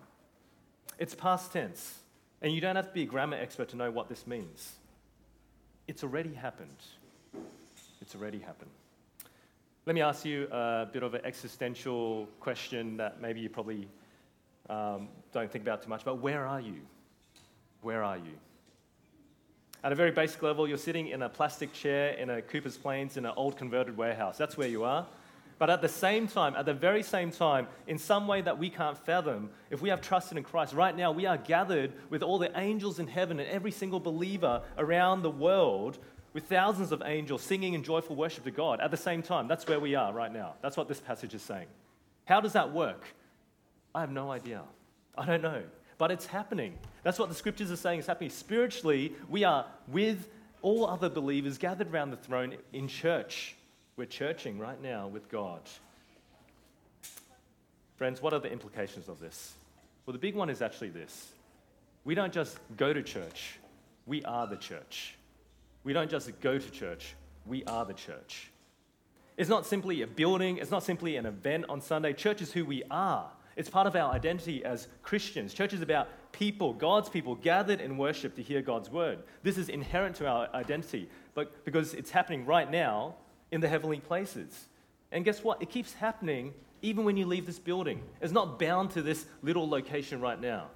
It's 0.99 1.13
past 1.13 1.53
tense, 1.53 1.99
and 2.41 2.53
you 2.53 2.59
don't 2.59 2.75
have 2.75 2.87
to 2.87 2.93
be 2.93 3.03
a 3.03 3.05
grammar 3.05 3.37
expert 3.37 3.69
to 3.69 3.75
know 3.75 3.91
what 3.91 4.09
this 4.09 4.25
means. 4.25 4.73
It's 5.87 6.03
already 6.03 6.33
happened. 6.33 6.83
It's 8.01 8.15
already 8.15 8.39
happened. 8.39 8.71
Let 9.85 9.95
me 9.95 10.01
ask 10.01 10.25
you 10.25 10.47
a 10.51 10.87
bit 10.91 11.03
of 11.03 11.13
an 11.13 11.21
existential 11.23 12.27
question 12.39 12.97
that 12.97 13.21
maybe 13.21 13.39
you 13.39 13.49
probably 13.49 13.87
um, 14.69 15.09
don't 15.31 15.51
think 15.51 15.63
about 15.63 15.83
too 15.83 15.89
much, 15.89 16.03
but 16.03 16.15
where 16.15 16.45
are 16.45 16.61
you? 16.61 16.81
Where 17.81 18.03
are 18.03 18.17
you? 18.17 18.33
At 19.83 19.91
a 19.91 19.95
very 19.95 20.11
basic 20.11 20.41
level, 20.41 20.67
you're 20.67 20.77
sitting 20.77 21.07
in 21.07 21.21
a 21.21 21.29
plastic 21.29 21.71
chair 21.71 22.13
in 22.13 22.29
a 22.29 22.41
Coopers 22.41 22.77
Plains 22.77 23.15
in 23.15 23.25
an 23.25 23.33
old 23.35 23.57
converted 23.57 23.95
warehouse. 23.95 24.37
That's 24.37 24.57
where 24.57 24.67
you 24.67 24.83
are. 24.83 25.05
But 25.59 25.69
at 25.69 25.81
the 25.81 25.89
same 25.89 26.27
time, 26.27 26.55
at 26.55 26.65
the 26.65 26.73
very 26.73 27.01
same 27.01 27.31
time, 27.31 27.67
in 27.87 27.97
some 27.97 28.27
way 28.27 28.41
that 28.41 28.57
we 28.57 28.69
can't 28.69 28.97
fathom, 28.97 29.49
if 29.71 29.81
we 29.81 29.89
have 29.89 30.01
trusted 30.01 30.37
in 30.37 30.43
Christ, 30.43 30.73
right 30.73 30.95
now 30.95 31.11
we 31.11 31.25
are 31.25 31.37
gathered 31.37 31.93
with 32.09 32.21
all 32.21 32.37
the 32.37 32.55
angels 32.59 32.99
in 32.99 33.07
heaven 33.07 33.39
and 33.39 33.49
every 33.49 33.71
single 33.71 33.99
believer 33.99 34.61
around 34.77 35.23
the 35.23 35.31
world 35.31 35.97
with 36.33 36.45
thousands 36.45 36.91
of 36.91 37.01
angels 37.05 37.41
singing 37.41 37.73
in 37.73 37.83
joyful 37.83 38.15
worship 38.15 38.43
to 38.43 38.51
God 38.51 38.79
at 38.79 38.91
the 38.91 38.97
same 38.97 39.23
time. 39.23 39.47
That's 39.47 39.67
where 39.67 39.79
we 39.79 39.95
are 39.95 40.13
right 40.13 40.31
now. 40.31 40.53
That's 40.61 40.77
what 40.77 40.87
this 40.87 40.99
passage 40.99 41.33
is 41.33 41.41
saying. 41.41 41.67
How 42.25 42.39
does 42.41 42.53
that 42.53 42.71
work? 42.71 43.03
I 43.93 44.01
have 44.01 44.11
no 44.11 44.31
idea. 44.31 44.61
I 45.17 45.25
don't 45.25 45.41
know. 45.41 45.63
But 45.97 46.11
it's 46.11 46.25
happening. 46.27 46.77
That's 47.03 47.17
what 47.17 47.29
the 47.29 47.35
scriptures 47.35 47.71
are 47.71 47.77
saying 47.77 47.99
is 47.99 48.07
happening. 48.07 48.29
Spiritually, 48.29 49.13
we 49.29 49.43
are 49.43 49.65
with 49.87 50.29
all 50.61 50.87
other 50.87 51.09
believers 51.09 51.57
gathered 51.57 51.91
around 51.91 52.11
the 52.11 52.17
throne 52.17 52.55
in 52.73 52.87
church. 52.87 53.55
We're 53.95 54.05
churching 54.05 54.59
right 54.59 54.81
now 54.81 55.07
with 55.07 55.29
God. 55.29 55.61
Friends, 57.95 58.21
what 58.21 58.33
are 58.33 58.39
the 58.39 58.51
implications 58.51 59.09
of 59.09 59.19
this? 59.19 59.53
Well, 60.05 60.13
the 60.13 60.19
big 60.19 60.35
one 60.35 60.49
is 60.49 60.61
actually 60.61 60.89
this 60.89 61.31
we 62.05 62.15
don't 62.15 62.31
just 62.31 62.57
go 62.77 62.93
to 62.93 63.03
church, 63.03 63.59
we 64.05 64.23
are 64.23 64.47
the 64.47 64.55
church. 64.55 65.15
We 65.83 65.93
don't 65.93 66.09
just 66.09 66.39
go 66.41 66.57
to 66.57 66.71
church, 66.71 67.15
we 67.45 67.63
are 67.65 67.85
the 67.85 67.93
church. 67.93 68.51
It's 69.35 69.49
not 69.49 69.65
simply 69.65 70.01
a 70.01 70.07
building, 70.07 70.57
it's 70.57 70.71
not 70.71 70.83
simply 70.83 71.15
an 71.15 71.25
event 71.25 71.65
on 71.69 71.81
Sunday. 71.81 72.13
Church 72.13 72.41
is 72.41 72.51
who 72.51 72.65
we 72.65 72.83
are. 72.89 73.29
It's 73.57 73.69
part 73.69 73.87
of 73.87 73.95
our 73.95 74.13
identity 74.13 74.63
as 74.63 74.87
Christians. 75.01 75.53
Church 75.53 75.73
is 75.73 75.81
about 75.81 76.07
people, 76.31 76.73
God's 76.73 77.09
people, 77.09 77.33
gathered 77.33 77.81
in 77.81 77.97
worship 77.97 78.35
to 78.35 78.43
hear 78.43 78.61
God's 78.61 78.89
word. 78.89 79.23
This 79.41 79.57
is 79.57 79.67
inherent 79.67 80.15
to 80.17 80.27
our 80.27 80.47
identity, 80.53 81.09
but 81.33 81.65
because 81.65 81.95
it's 81.95 82.11
happening 82.11 82.45
right 82.45 82.69
now 82.69 83.15
in 83.51 83.59
the 83.59 83.67
heavenly 83.67 83.99
places. 83.99 84.67
And 85.11 85.25
guess 85.25 85.43
what? 85.43 85.59
It 85.61 85.71
keeps 85.71 85.93
happening 85.93 86.53
even 86.83 87.03
when 87.03 87.17
you 87.17 87.25
leave 87.25 87.47
this 87.47 87.57
building. 87.57 88.03
It's 88.21 88.31
not 88.31 88.59
bound 88.59 88.91
to 88.91 89.01
this 89.01 89.25
little 89.41 89.67
location 89.67 90.21
right 90.21 90.39
now. 90.39 90.67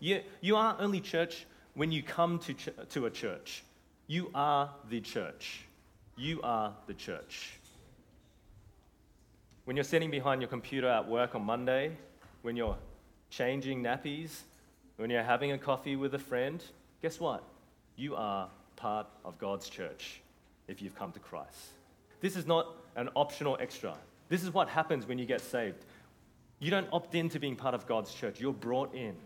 You, 0.00 0.22
you 0.40 0.56
aren't 0.56 0.80
only 0.80 1.00
church 1.00 1.46
when 1.74 1.92
you 1.92 2.02
come 2.02 2.40
to, 2.40 2.54
ch- 2.54 2.70
to 2.90 3.06
a 3.06 3.10
church, 3.10 3.62
you 4.08 4.32
are 4.34 4.70
the 4.90 5.00
church. 5.00 5.60
You 6.16 6.40
are 6.42 6.74
the 6.88 6.94
church. 6.94 7.57
When 9.68 9.76
you're 9.76 9.84
sitting 9.84 10.10
behind 10.10 10.40
your 10.40 10.48
computer 10.48 10.88
at 10.88 11.06
work 11.06 11.34
on 11.34 11.44
Monday, 11.44 11.94
when 12.40 12.56
you're 12.56 12.78
changing 13.28 13.82
nappies, 13.82 14.30
when 14.96 15.10
you're 15.10 15.22
having 15.22 15.52
a 15.52 15.58
coffee 15.58 15.94
with 15.94 16.14
a 16.14 16.18
friend, 16.18 16.64
guess 17.02 17.20
what? 17.20 17.44
You 17.94 18.16
are 18.16 18.48
part 18.76 19.08
of 19.26 19.36
God's 19.36 19.68
church 19.68 20.22
if 20.68 20.80
you've 20.80 20.94
come 20.94 21.12
to 21.12 21.18
Christ. 21.18 21.74
This 22.22 22.34
is 22.34 22.46
not 22.46 22.76
an 22.96 23.10
optional 23.14 23.58
extra. 23.60 23.94
This 24.30 24.42
is 24.42 24.54
what 24.54 24.70
happens 24.70 25.06
when 25.06 25.18
you 25.18 25.26
get 25.26 25.42
saved. 25.42 25.84
You 26.60 26.70
don't 26.70 26.88
opt 26.90 27.14
into 27.14 27.38
being 27.38 27.54
part 27.54 27.74
of 27.74 27.86
God's 27.86 28.14
church, 28.14 28.40
you're 28.40 28.54
brought 28.54 28.94
in. 28.94 29.16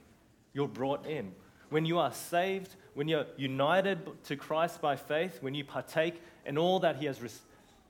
You're 0.54 0.66
brought 0.66 1.06
in. 1.06 1.30
When 1.70 1.86
you 1.86 2.00
are 2.00 2.12
saved, 2.12 2.74
when 2.94 3.06
you're 3.06 3.26
united 3.36 4.24
to 4.24 4.34
Christ 4.34 4.80
by 4.80 4.96
faith, 4.96 5.40
when 5.40 5.54
you 5.54 5.62
partake 5.62 6.20
in 6.44 6.58
all 6.58 6.80
that 6.80 6.96
He 6.96 7.06
has, 7.06 7.20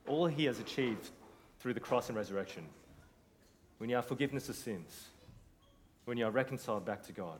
all 0.07 0.27
he 0.27 0.45
has 0.45 0.59
achieved 0.59 1.09
through 1.63 1.75
the 1.75 1.81
cross 1.81 2.09
and 2.09 2.19
resurrection, 2.19 2.65
when 3.79 3.89
you 3.89 3.95
have 3.95 4.05
forgiveness 4.05 4.49
of 4.49 4.57
sins, 4.57 5.07
when 6.07 6.19
you 6.19 6.27
are 6.27 6.31
reconciled 6.33 6.85
back 6.85 7.05
to 7.05 7.13
God, 7.13 7.39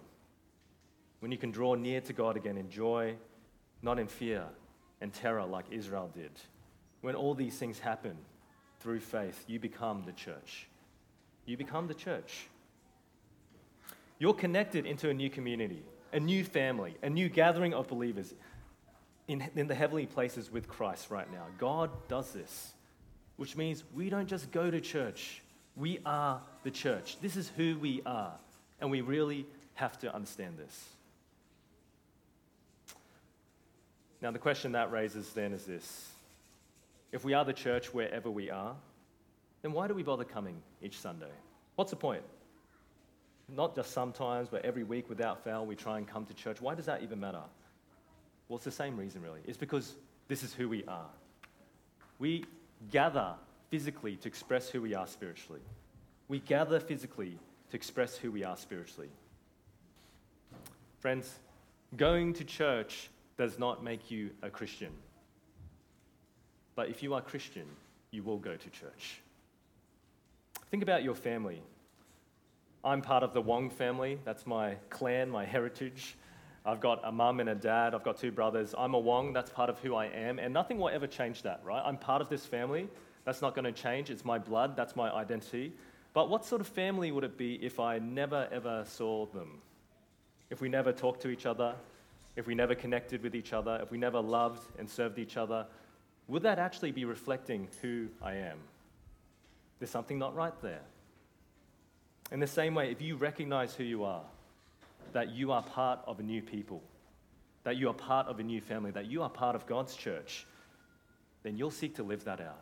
when 1.19 1.33
you 1.33 1.39
can 1.39 1.51
draw 1.51 1.75
near 1.75 2.01
to 2.01 2.13
God 2.13 2.37
again 2.37 2.57
in 2.57 2.71
joy, 2.71 3.17
not 3.83 3.99
in 3.99 4.07
fear 4.07 4.45
and 5.01 5.13
terror 5.13 5.45
like 5.45 5.65
Israel 5.73 6.09
did, 6.15 6.31
when 7.01 7.17
all 7.17 7.35
these 7.35 7.59
things 7.59 7.81
happen 7.81 8.17
through 8.79 9.01
faith, 9.01 9.45
you 9.49 9.59
become 9.59 10.05
the 10.07 10.13
church. 10.13 10.69
You 11.45 11.57
become 11.57 11.89
the 11.89 11.95
church. 11.95 12.47
You're 14.21 14.35
connected 14.35 14.87
into 14.87 15.11
a 15.11 15.15
new 15.15 15.31
community, 15.31 15.83
a 16.13 16.21
new 16.21 16.45
family, 16.45 16.97
a 17.03 17.11
new 17.11 17.29
gathering 17.29 17.75
of 17.75 17.89
believers 17.89 18.33
in, 19.27 19.49
in 19.57 19.67
the 19.67 19.75
heavenly 19.75 20.07
places 20.07 20.53
with 20.53 20.69
Christ 20.69 21.11
right 21.11 21.31
now. 21.33 21.47
God 21.59 21.91
does 22.07 22.31
this 22.31 22.75
which 23.43 23.57
means 23.57 23.83
we 23.93 24.09
don't 24.09 24.29
just 24.29 24.53
go 24.53 24.71
to 24.71 24.81
church, 24.81 25.43
we 25.75 25.99
are 26.07 26.41
the 26.63 26.71
church. 26.71 27.17
This 27.21 27.35
is 27.35 27.51
who 27.57 27.77
we 27.77 28.01
are, 28.07 28.31
and 28.81 28.89
we 28.89 29.01
really 29.01 29.45
have 29.75 29.99
to 29.99 30.15
understand 30.15 30.59
this. 30.59 30.85
Now, 34.21 34.31
the 34.31 34.39
question 34.39 34.71
that 34.73 34.93
raises 34.93 35.29
then 35.33 35.53
is 35.53 35.65
this 35.65 36.13
if 37.11 37.25
we 37.25 37.35
are 37.35 37.45
the 37.45 37.53
church 37.53 37.93
wherever 37.93 38.31
we 38.31 38.49
are, 38.49 38.77
then 39.63 39.73
why 39.73 39.89
do 39.89 39.95
we 39.95 40.05
bother 40.05 40.23
coming 40.23 40.63
each 40.81 41.01
Sunday? 41.01 41.33
What's 41.75 41.91
the 41.91 41.97
point? 41.97 42.23
Not 43.49 43.75
just 43.75 43.91
sometimes, 43.91 44.51
but 44.51 44.65
every 44.65 44.85
week 44.85 45.09
without 45.09 45.43
fail, 45.43 45.67
we 45.67 45.75
try 45.75 45.99
and 45.99 46.07
come 46.07 46.27
to 46.27 46.35
church. 46.35 46.61
Why 46.61 46.77
does 46.77 46.87
that 46.87 47.03
even 47.03 47.19
matter? 47.19 47.43
Well, 48.49 48.59
it's 48.59 48.65
the 48.65 48.71
same 48.71 48.97
reason, 48.97 49.21
really. 49.21 49.41
It's 49.49 49.59
because 49.59 49.97
this 50.29 50.45
is 50.45 50.55
who 50.55 50.69
we 50.69 50.85
are. 50.85 51.11
We 52.21 52.45
gather 52.91 53.35
physically 53.71 54.17
to 54.17 54.29
express 54.29 54.69
who 54.69 54.83
we 54.83 54.95
are 54.95 55.07
spiritually. 55.07 55.63
We 56.29 56.41
gather 56.41 56.81
physically 56.81 57.39
to 57.71 57.77
express 57.77 58.17
who 58.17 58.31
we 58.31 58.45
are 58.45 58.57
spiritually. 58.57 59.11
Friends, 61.01 61.39
going 61.97 62.33
to 62.35 62.45
church 62.45 63.11
does 63.37 63.59
not 63.59 63.83
make 63.83 64.11
you 64.11 64.31
a 64.43 64.51
Christian. 64.51 64.93
But 66.75 66.89
if 66.89 67.03
you 67.03 67.15
are 67.15 67.21
Christian, 67.21 67.67
you 68.11 68.23
will 68.23 68.39
go 68.39 68.57
to 68.57 68.71
church. 68.71 69.21
Think 70.71 70.83
about 70.83 71.03
your 71.03 71.15
family. 71.15 71.63
I'm 72.85 73.03
part 73.03 73.23
of 73.23 73.33
the 73.35 73.41
Wong 73.41 73.71
family. 73.71 74.19
That's 74.25 74.47
my 74.47 74.77
clan, 74.91 75.31
my 75.31 75.45
heritage. 75.45 76.17
I've 76.65 76.81
got 76.81 77.01
a 77.03 77.11
mum 77.11 77.41
and 77.41 77.49
a 77.49 77.55
dad. 77.55 77.95
I've 77.95 78.05
got 78.05 78.19
two 78.19 78.31
brothers. 78.31 78.75
I'm 78.77 78.95
a 78.95 78.99
Wong. 78.99 79.33
That's 79.33 79.51
part 79.51 79.69
of 79.69 79.79
who 79.81 79.97
I 79.97 80.07
am. 80.07 80.39
And 80.39 80.55
nothing 80.55 80.79
will 80.79 80.89
ever 80.89 81.07
change 81.07 81.43
that, 81.43 81.61
right? 81.65 81.83
I'm 81.85 81.97
part 81.97 82.23
of 82.23 82.29
this 82.29 82.47
family. 82.47 82.89
That's 83.25 83.43
not 83.43 83.55
going 83.55 83.65
to 83.65 83.73
change. 83.73 84.11
It's 84.11 84.25
my 84.25 84.39
blood. 84.39 84.77
That's 84.77 84.95
my 84.95 85.11
identity. 85.11 85.73
But 86.15 86.29
what 86.29 86.45
sort 86.45 86.61
of 86.61 86.69
family 86.69 87.11
would 87.11 87.25
it 87.25 87.37
be 87.37 87.55
if 87.55 87.81
I 87.81 87.99
never, 87.99 88.49
ever 88.53 88.85
saw 88.87 89.27
them? 89.27 89.61
If 90.51 90.61
we 90.61 90.69
never 90.69 90.93
talked 90.93 91.23
to 91.23 91.31
each 91.31 91.47
other? 91.47 91.75
If 92.37 92.47
we 92.47 92.55
never 92.55 92.75
connected 92.75 93.23
with 93.23 93.35
each 93.35 93.53
other? 93.53 93.81
If 93.83 93.91
we 93.91 93.99
never 93.99 94.21
loved 94.21 94.63
and 94.79 94.89
served 94.89 95.19
each 95.19 95.37
other? 95.37 95.67
Would 96.29 96.43
that 96.45 96.59
actually 96.59 96.93
be 96.93 97.05
reflecting 97.05 97.69
who 97.81 98.09
I 98.23 98.35
am? 98.35 98.59
There's 99.79 99.91
something 99.91 100.19
not 100.19 100.35
right 100.35 100.55
there. 100.63 100.83
In 102.31 102.41
the 102.41 102.47
same 102.47 102.75
way, 102.75 102.91
if 102.91 103.03
you 103.03 103.17
recognize 103.17 103.75
who 103.75 103.85
you 103.85 104.05
are, 104.05 104.23
that 105.13 105.31
you 105.31 105.53
are 105.53 105.63
part 105.63 106.01
of 106.07 106.21
a 106.21 106.23
new 106.23 106.43
people, 106.43 106.83
that 107.65 107.77
you 107.77 107.89
are 107.89 107.95
part 107.95 108.27
of 108.27 108.39
a 108.41 108.43
new 108.43 108.61
family, 108.61 108.91
that 108.91 109.07
you 109.07 109.23
are 109.23 109.31
part 109.31 109.55
of 109.55 109.67
God's 109.67 109.95
church, 109.95 110.47
then 111.43 111.57
you'll 111.57 111.71
seek 111.71 111.97
to 111.97 112.03
live 112.03 112.25
that 112.25 112.41
out. 112.41 112.61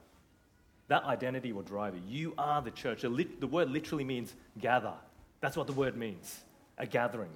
That 0.88 1.04
identity 1.04 1.52
will 1.52 1.62
drive 1.62 1.94
you. 1.94 2.02
You 2.06 2.34
are 2.36 2.60
the 2.60 2.70
church. 2.70 3.02
The 3.02 3.46
word 3.46 3.70
literally 3.70 4.04
means 4.04 4.34
gather. 4.58 4.94
That's 5.40 5.56
what 5.56 5.66
the 5.66 5.72
word 5.72 5.96
means 5.96 6.40
a 6.78 6.86
gathering. 6.86 7.30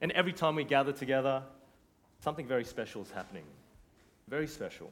And 0.00 0.12
every 0.12 0.32
time 0.32 0.54
we 0.54 0.64
gather 0.64 0.92
together, 0.92 1.42
something 2.20 2.46
very 2.46 2.64
special 2.64 3.02
is 3.02 3.10
happening. 3.10 3.44
Very 4.28 4.46
special. 4.46 4.90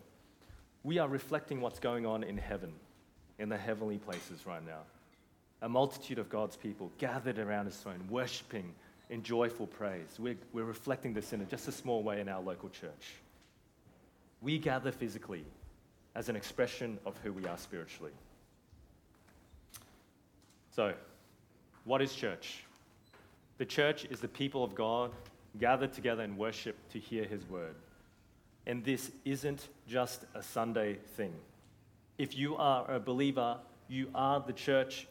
We 0.82 0.98
are 0.98 1.08
reflecting 1.08 1.60
what's 1.60 1.78
going 1.78 2.06
on 2.06 2.24
in 2.24 2.38
heaven, 2.38 2.72
in 3.38 3.48
the 3.48 3.56
heavenly 3.56 3.98
places 3.98 4.46
right 4.46 4.64
now. 4.64 4.80
A 5.62 5.68
multitude 5.68 6.18
of 6.18 6.28
God's 6.28 6.56
people 6.56 6.90
gathered 6.98 7.38
around 7.38 7.66
his 7.66 7.76
throne, 7.76 8.02
worshiping 8.10 8.74
in 9.10 9.22
joyful 9.22 9.66
praise. 9.66 10.16
We're, 10.18 10.36
we're 10.52 10.64
reflecting 10.64 11.12
this 11.12 11.32
in 11.32 11.46
just 11.48 11.68
a 11.68 11.72
small 11.72 12.02
way 12.02 12.20
in 12.20 12.28
our 12.28 12.40
local 12.40 12.68
church. 12.68 13.14
We 14.40 14.58
gather 14.58 14.92
physically 14.92 15.44
as 16.14 16.28
an 16.28 16.36
expression 16.36 16.98
of 17.04 17.16
who 17.22 17.32
we 17.32 17.46
are 17.46 17.58
spiritually. 17.58 18.12
So, 20.74 20.94
what 21.84 22.02
is 22.02 22.14
church? 22.14 22.64
The 23.58 23.64
church 23.64 24.06
is 24.06 24.20
the 24.20 24.28
people 24.28 24.64
of 24.64 24.74
God 24.74 25.12
gathered 25.60 25.92
together 25.92 26.22
in 26.22 26.36
worship 26.36 26.76
to 26.92 26.98
hear 26.98 27.24
his 27.24 27.48
word. 27.48 27.74
And 28.66 28.84
this 28.84 29.12
isn't 29.24 29.68
just 29.86 30.24
a 30.34 30.42
Sunday 30.42 30.94
thing. 31.16 31.32
If 32.18 32.36
you 32.36 32.56
are 32.56 32.90
a 32.90 32.98
believer, 32.98 33.58
you 33.88 34.08
are 34.14 34.40
the 34.40 34.52
church 34.52 35.06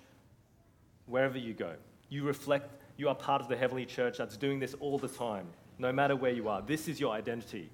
wherever 1.06 1.38
you 1.38 1.54
go. 1.54 1.74
You 2.10 2.24
reflect 2.24 2.70
you 2.98 3.10
are 3.10 3.16
part 3.16 3.42
of 3.42 3.48
the 3.48 3.58
heavenly 3.58 3.86
church 3.86 4.18
that's 4.18 4.38
doing 4.38 4.60
this 4.60 4.76
all 4.80 4.98
the 4.98 5.08
time, 5.08 5.48
no 5.80 5.92
matter 5.92 6.16
where 6.16 6.32
you 6.32 6.48
are. 6.50 6.62
This 6.62 6.88
is 6.88 7.00
your 7.00 7.14
identity. 7.14 7.70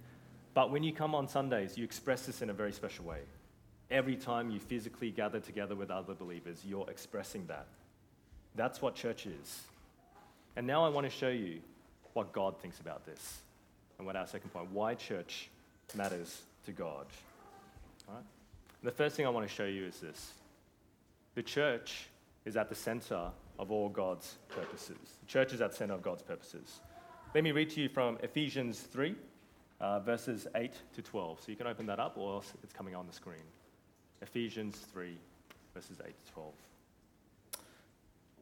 But 0.54 0.72
when 0.72 0.84
you 0.84 0.94
come 0.94 1.14
on 1.14 1.28
Sundays, 1.28 1.78
you 1.78 1.84
express 1.84 2.26
this 2.26 2.42
in 2.42 2.50
a 2.50 2.54
very 2.54 2.72
special 2.72 3.06
way. 3.06 3.20
Every 3.92 4.16
time 4.16 4.50
you 4.50 4.60
physically 4.60 5.12
gather 5.12 5.40
together 5.40 5.76
with 5.76 5.92
other 5.92 6.14
believers, 6.14 6.64
you're 6.66 6.90
expressing 6.90 7.46
that. 7.48 7.68
That's 8.56 8.82
what 8.82 8.96
church 8.96 9.26
is. 9.26 9.62
And 10.56 10.66
now 10.66 10.86
I 10.86 10.90
want 10.90 11.06
to 11.06 11.12
show 11.12 11.30
you 11.30 11.60
what 12.14 12.32
God 12.34 12.60
thinks 12.60 12.80
about 12.80 13.06
this. 13.06 13.40
And 13.98 14.06
what 14.06 14.16
our 14.16 14.28
second 14.28 14.52
point 14.52 14.72
why 14.72 14.96
church 14.96 15.50
matters 15.96 16.42
to 16.66 16.72
God. 16.72 17.06
All 18.08 18.16
right? 18.16 18.24
The 18.84 18.92
first 18.92 19.16
thing 19.16 19.26
I 19.26 19.30
want 19.30 19.48
to 19.48 19.54
show 19.54 19.66
you 19.66 19.86
is 19.86 20.00
this 20.00 20.34
the 21.36 21.44
church 21.44 22.08
is 22.46 22.56
at 22.58 22.70
the 22.70 22.76
center 22.76 23.30
of 23.60 23.72
all 23.72 23.90
God's 23.90 24.38
purposes. 24.48 24.98
The 25.20 25.28
church 25.28 25.54
is 25.54 25.62
at 25.62 25.72
the 25.72 25.78
center 25.78 25.94
of 25.94 26.02
God's 26.02 26.24
purposes. 26.24 26.80
Let 27.36 27.44
me 27.44 27.52
read 27.52 27.70
to 27.72 27.82
you 27.82 27.90
from 27.90 28.18
Ephesians 28.24 28.80
3, 28.80 29.14
uh, 29.82 30.00
verses 30.00 30.48
8 30.56 30.72
to 30.96 31.02
12. 31.02 31.42
So 31.42 31.52
you 31.52 31.58
can 31.58 31.68
open 31.68 31.86
that 31.88 32.00
up, 32.00 32.18
or 32.18 32.36
else 32.36 32.54
it's 32.64 32.74
coming 32.74 32.96
on 32.96 33.06
the 33.06 33.14
screen. 33.14 33.44
Ephesians 34.22 34.78
3, 34.94 35.16
verses 35.76 35.98
8 36.04 36.08
to 36.26 36.32
12. 36.32 36.54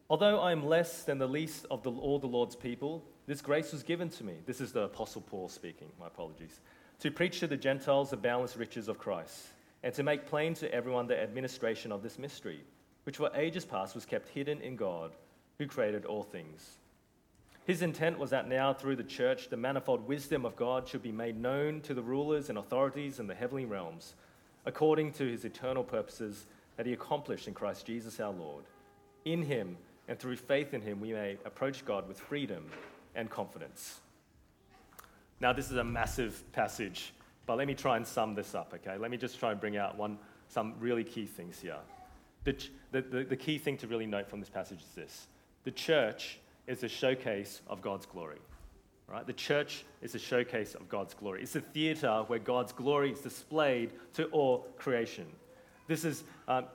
Although 0.09 0.39
I 0.39 0.51
am 0.51 0.65
less 0.65 1.03
than 1.03 1.17
the 1.17 1.27
least 1.27 1.65
of 1.69 1.83
the, 1.83 1.91
all 1.91 2.19
the 2.19 2.27
Lord's 2.27 2.55
people, 2.55 3.03
this 3.25 3.41
grace 3.41 3.73
was 3.73 3.83
given 3.83 4.09
to 4.11 4.23
me. 4.23 4.35
This 4.45 4.61
is 4.61 4.71
the 4.71 4.83
Apostle 4.83 5.21
Paul 5.21 5.49
speaking, 5.49 5.89
my 5.99 6.07
apologies. 6.07 6.61
To 6.99 7.11
preach 7.11 7.39
to 7.41 7.47
the 7.47 7.57
Gentiles 7.57 8.11
the 8.11 8.17
boundless 8.17 8.55
riches 8.55 8.87
of 8.87 8.99
Christ, 8.99 9.47
and 9.83 9.93
to 9.95 10.03
make 10.03 10.27
plain 10.27 10.53
to 10.55 10.71
everyone 10.71 11.07
the 11.07 11.21
administration 11.21 11.91
of 11.91 12.03
this 12.03 12.17
mystery, 12.17 12.61
which 13.07 13.15
for 13.15 13.31
ages 13.35 13.63
past 13.63 13.95
was 13.95 14.05
kept 14.05 14.27
hidden 14.27 14.59
in 14.59 14.75
God, 14.75 15.13
who 15.59 15.65
created 15.65 16.03
all 16.03 16.23
things. 16.23 16.79
His 17.63 17.81
intent 17.81 18.19
was 18.19 18.31
that 18.31 18.49
now, 18.49 18.73
through 18.73 18.97
the 18.97 19.03
church, 19.05 19.47
the 19.47 19.55
manifold 19.55 20.05
wisdom 20.05 20.45
of 20.45 20.57
God 20.57 20.85
should 20.85 21.03
be 21.03 21.13
made 21.13 21.39
known 21.39 21.79
to 21.83 21.93
the 21.93 22.01
rulers 22.01 22.49
and 22.49 22.57
authorities 22.57 23.21
in 23.21 23.27
the 23.27 23.33
heavenly 23.33 23.63
realms, 23.63 24.15
according 24.65 25.13
to 25.13 25.25
his 25.25 25.45
eternal 25.45 25.85
purposes 25.85 26.47
that 26.75 26.85
he 26.85 26.91
accomplished 26.91 27.47
in 27.47 27.53
Christ 27.53 27.85
Jesus 27.85 28.19
our 28.19 28.33
Lord. 28.33 28.65
In 29.23 29.41
him, 29.41 29.77
and 30.09 30.19
through 30.19 30.35
faith 30.35 30.73
in 30.73 30.81
him, 30.81 30.99
we 30.99 31.13
may 31.13 31.37
approach 31.45 31.85
God 31.85 32.09
with 32.09 32.19
freedom 32.19 32.65
and 33.15 33.29
confidence. 33.29 34.01
Now, 35.39 35.53
this 35.53 35.71
is 35.71 35.77
a 35.77 35.83
massive 35.85 36.43
passage, 36.51 37.13
but 37.45 37.57
let 37.57 37.67
me 37.67 37.73
try 37.73 37.95
and 37.95 38.05
sum 38.05 38.35
this 38.35 38.53
up, 38.53 38.73
okay? 38.73 38.97
Let 38.97 39.11
me 39.11 39.15
just 39.15 39.39
try 39.39 39.51
and 39.51 39.61
bring 39.61 39.77
out 39.77 39.97
one, 39.97 40.17
some 40.49 40.73
really 40.81 41.05
key 41.05 41.25
things 41.25 41.57
here. 41.61 41.77
The, 42.91 43.01
the, 43.01 43.23
the, 43.25 43.35
key 43.35 43.57
thing 43.57 43.75
to 43.77 43.87
really 43.87 44.05
note 44.05 44.29
from 44.29 44.39
this 44.39 44.49
passage 44.49 44.79
is 44.79 44.95
this 44.95 45.27
the 45.65 45.71
church 45.71 46.39
is 46.65 46.83
a 46.83 46.87
showcase 46.87 47.61
of 47.67 47.81
God's 47.81 48.05
glory. 48.05 48.39
Right? 49.07 49.25
The 49.25 49.33
church 49.33 49.85
is 50.01 50.15
a 50.15 50.19
showcase 50.19 50.75
of 50.75 50.89
God's 50.89 51.13
glory. 51.13 51.41
It's 51.41 51.55
a 51.55 51.61
theater 51.61 52.23
where 52.27 52.39
God's 52.39 52.73
glory 52.73 53.11
is 53.11 53.21
displayed 53.21 53.91
to 54.13 54.25
all 54.27 54.67
creation. 54.77 55.25
This 55.87 56.03
is, 56.03 56.23
um, 56.47 56.65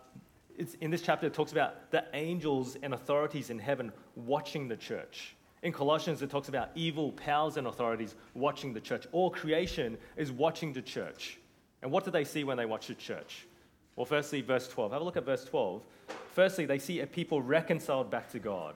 in 0.81 0.91
this 0.91 1.03
chapter, 1.03 1.27
it 1.27 1.35
talks 1.35 1.53
about 1.53 1.91
the 1.91 2.05
angels 2.15 2.77
and 2.83 2.95
authorities 2.95 3.51
in 3.51 3.59
heaven 3.59 3.93
watching 4.17 4.67
the 4.67 4.77
church. 4.77 5.37
In 5.63 5.73
Colossians, 5.73 6.23
it 6.23 6.31
talks 6.31 6.49
about 6.49 6.71
evil 6.75 7.13
powers 7.13 7.59
and 7.59 7.67
authorities 7.67 8.15
watching 8.33 8.73
the 8.73 8.81
church. 8.81 9.07
All 9.13 9.31
creation 9.31 9.99
is 10.17 10.33
watching 10.33 10.73
the 10.73 10.83
church. 10.83 11.39
And 11.83 11.91
what 11.91 12.05
do 12.05 12.11
they 12.11 12.25
see 12.25 12.45
when 12.45 12.57
they 12.57 12.67
watch 12.67 12.87
the 12.87 12.95
church? 12.95 13.47
Well, 13.97 14.07
firstly, 14.07 14.41
verse 14.41 14.69
12. 14.69 14.93
Have 14.93 15.03
a 15.03 15.05
look 15.05 15.17
at 15.17 15.25
verse 15.25 15.45
12. 15.45 15.83
Firstly, 16.33 16.67
they 16.67 16.79
see 16.79 17.01
a 17.01 17.07
people 17.07 17.43
reconciled 17.43 18.11
back 18.11 18.31
to 18.33 18.39
God. 18.39 18.75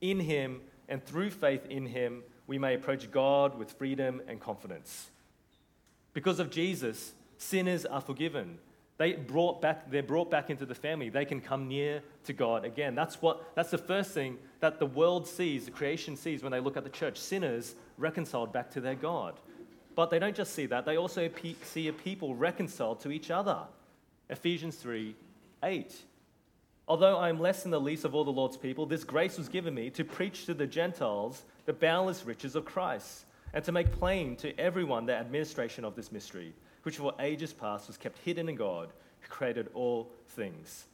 In 0.00 0.20
Him 0.20 0.60
and 0.88 1.04
through 1.04 1.30
faith 1.30 1.66
in 1.66 1.86
Him, 1.86 2.22
we 2.46 2.58
may 2.58 2.74
approach 2.74 3.10
God 3.10 3.58
with 3.58 3.72
freedom 3.72 4.20
and 4.28 4.40
confidence. 4.40 5.10
Because 6.12 6.38
of 6.38 6.50
Jesus, 6.50 7.12
sinners 7.38 7.84
are 7.84 8.00
forgiven. 8.00 8.58
They 8.98 9.14
brought 9.14 9.60
back, 9.60 9.90
they're 9.90 10.02
brought 10.02 10.30
back 10.30 10.50
into 10.50 10.66
the 10.66 10.74
family. 10.74 11.08
They 11.08 11.24
can 11.24 11.40
come 11.40 11.66
near 11.66 12.02
to 12.24 12.32
God 12.32 12.64
again. 12.64 12.94
That's, 12.94 13.20
what, 13.20 13.54
that's 13.56 13.70
the 13.70 13.78
first 13.78 14.12
thing 14.12 14.38
that 14.60 14.78
the 14.78 14.86
world 14.86 15.26
sees, 15.26 15.64
the 15.64 15.70
creation 15.70 16.14
sees 16.16 16.42
when 16.42 16.52
they 16.52 16.60
look 16.60 16.76
at 16.76 16.84
the 16.84 16.90
church 16.90 17.18
sinners 17.18 17.74
reconciled 17.96 18.52
back 18.52 18.70
to 18.72 18.80
their 18.80 18.94
God. 18.94 19.34
But 19.94 20.10
they 20.10 20.18
don't 20.18 20.36
just 20.36 20.54
see 20.54 20.66
that, 20.66 20.84
they 20.84 20.96
also 20.96 21.28
see 21.64 21.88
a 21.88 21.92
people 21.92 22.34
reconciled 22.34 23.00
to 23.00 23.10
each 23.10 23.30
other. 23.30 23.58
Ephesians 24.32 24.74
3 24.76 25.14
8. 25.62 25.94
Although 26.88 27.16
I 27.16 27.28
am 27.28 27.38
less 27.38 27.62
than 27.62 27.70
the 27.70 27.80
least 27.80 28.04
of 28.04 28.14
all 28.14 28.24
the 28.24 28.32
Lord's 28.32 28.56
people, 28.56 28.86
this 28.86 29.04
grace 29.04 29.38
was 29.38 29.48
given 29.48 29.72
me 29.72 29.90
to 29.90 30.04
preach 30.04 30.46
to 30.46 30.54
the 30.54 30.66
Gentiles 30.66 31.44
the 31.66 31.72
boundless 31.72 32.26
riches 32.26 32.56
of 32.56 32.64
Christ, 32.64 33.24
and 33.54 33.64
to 33.64 33.70
make 33.70 33.92
plain 33.92 34.34
to 34.36 34.58
everyone 34.58 35.06
the 35.06 35.14
administration 35.14 35.84
of 35.84 35.94
this 35.94 36.10
mystery 36.10 36.52
which 36.82 36.96
for 36.96 37.14
ages 37.20 37.52
past 37.52 37.86
was 37.86 37.96
kept 37.96 38.18
hidden 38.18 38.48
in 38.48 38.56
God, 38.56 38.88
who 39.20 39.28
created 39.28 39.68
all 39.74 40.10
things. 40.30 40.86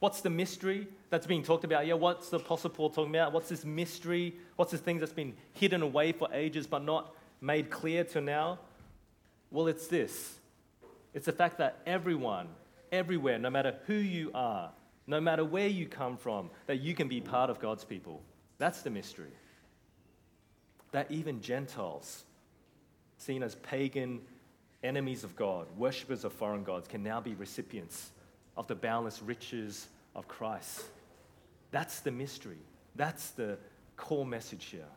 What's 0.00 0.20
the 0.20 0.30
mystery 0.30 0.86
that's 1.10 1.26
being 1.26 1.42
talked 1.42 1.64
about 1.64 1.86
Yeah, 1.86 1.94
What's 1.94 2.30
the 2.30 2.38
Apostle 2.38 2.70
Paul 2.70 2.90
talking 2.90 3.14
about? 3.14 3.32
What's 3.32 3.48
this 3.48 3.64
mystery? 3.64 4.34
What's 4.56 4.70
this 4.70 4.80
thing 4.80 4.98
that's 4.98 5.12
been 5.12 5.34
hidden 5.52 5.82
away 5.82 6.12
for 6.12 6.28
ages 6.32 6.66
but 6.66 6.84
not 6.84 7.14
made 7.40 7.68
clear 7.68 8.04
to 8.04 8.20
now? 8.20 8.60
Well, 9.50 9.66
it's 9.66 9.88
this 9.88 10.38
it's 11.18 11.26
the 11.26 11.32
fact 11.32 11.58
that 11.58 11.80
everyone, 11.84 12.46
everywhere, 12.92 13.40
no 13.40 13.50
matter 13.50 13.74
who 13.88 13.94
you 13.94 14.30
are, 14.34 14.70
no 15.08 15.20
matter 15.20 15.44
where 15.44 15.66
you 15.66 15.84
come 15.84 16.16
from, 16.16 16.48
that 16.68 16.76
you 16.76 16.94
can 16.94 17.08
be 17.08 17.20
part 17.20 17.50
of 17.50 17.58
God's 17.58 17.82
people. 17.82 18.22
That's 18.58 18.82
the 18.82 18.90
mystery. 18.90 19.32
That 20.92 21.10
even 21.10 21.40
Gentiles, 21.40 22.22
seen 23.16 23.42
as 23.42 23.56
pagan 23.56 24.20
enemies 24.84 25.24
of 25.24 25.34
God, 25.34 25.66
worshippers 25.76 26.22
of 26.22 26.32
foreign 26.32 26.62
gods, 26.62 26.86
can 26.86 27.02
now 27.02 27.20
be 27.20 27.34
recipients 27.34 28.12
of 28.56 28.68
the 28.68 28.76
boundless 28.76 29.20
riches 29.20 29.88
of 30.14 30.28
Christ. 30.28 30.84
That's 31.72 31.98
the 31.98 32.12
mystery. 32.12 32.62
That's 32.94 33.30
the 33.30 33.58
core 33.96 34.24
message 34.24 34.66
here. 34.66 34.92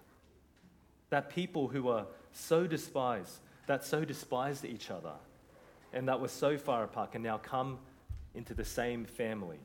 That 1.10 1.32
people 1.32 1.68
who 1.68 1.90
are 1.90 2.06
so 2.32 2.68
despised, 2.68 3.40
that 3.66 3.84
so 3.84 4.06
despised 4.06 4.66
each 4.66 4.92
other, 4.92 5.14
and 5.94 6.08
that 6.08 6.20
were 6.20 6.28
so 6.28 6.58
far 6.58 6.84
apart 6.84 7.12
can 7.12 7.22
now 7.22 7.38
come 7.38 7.80
into 8.36 8.54
the 8.54 8.66
same 8.66 9.06
family. 9.06 9.60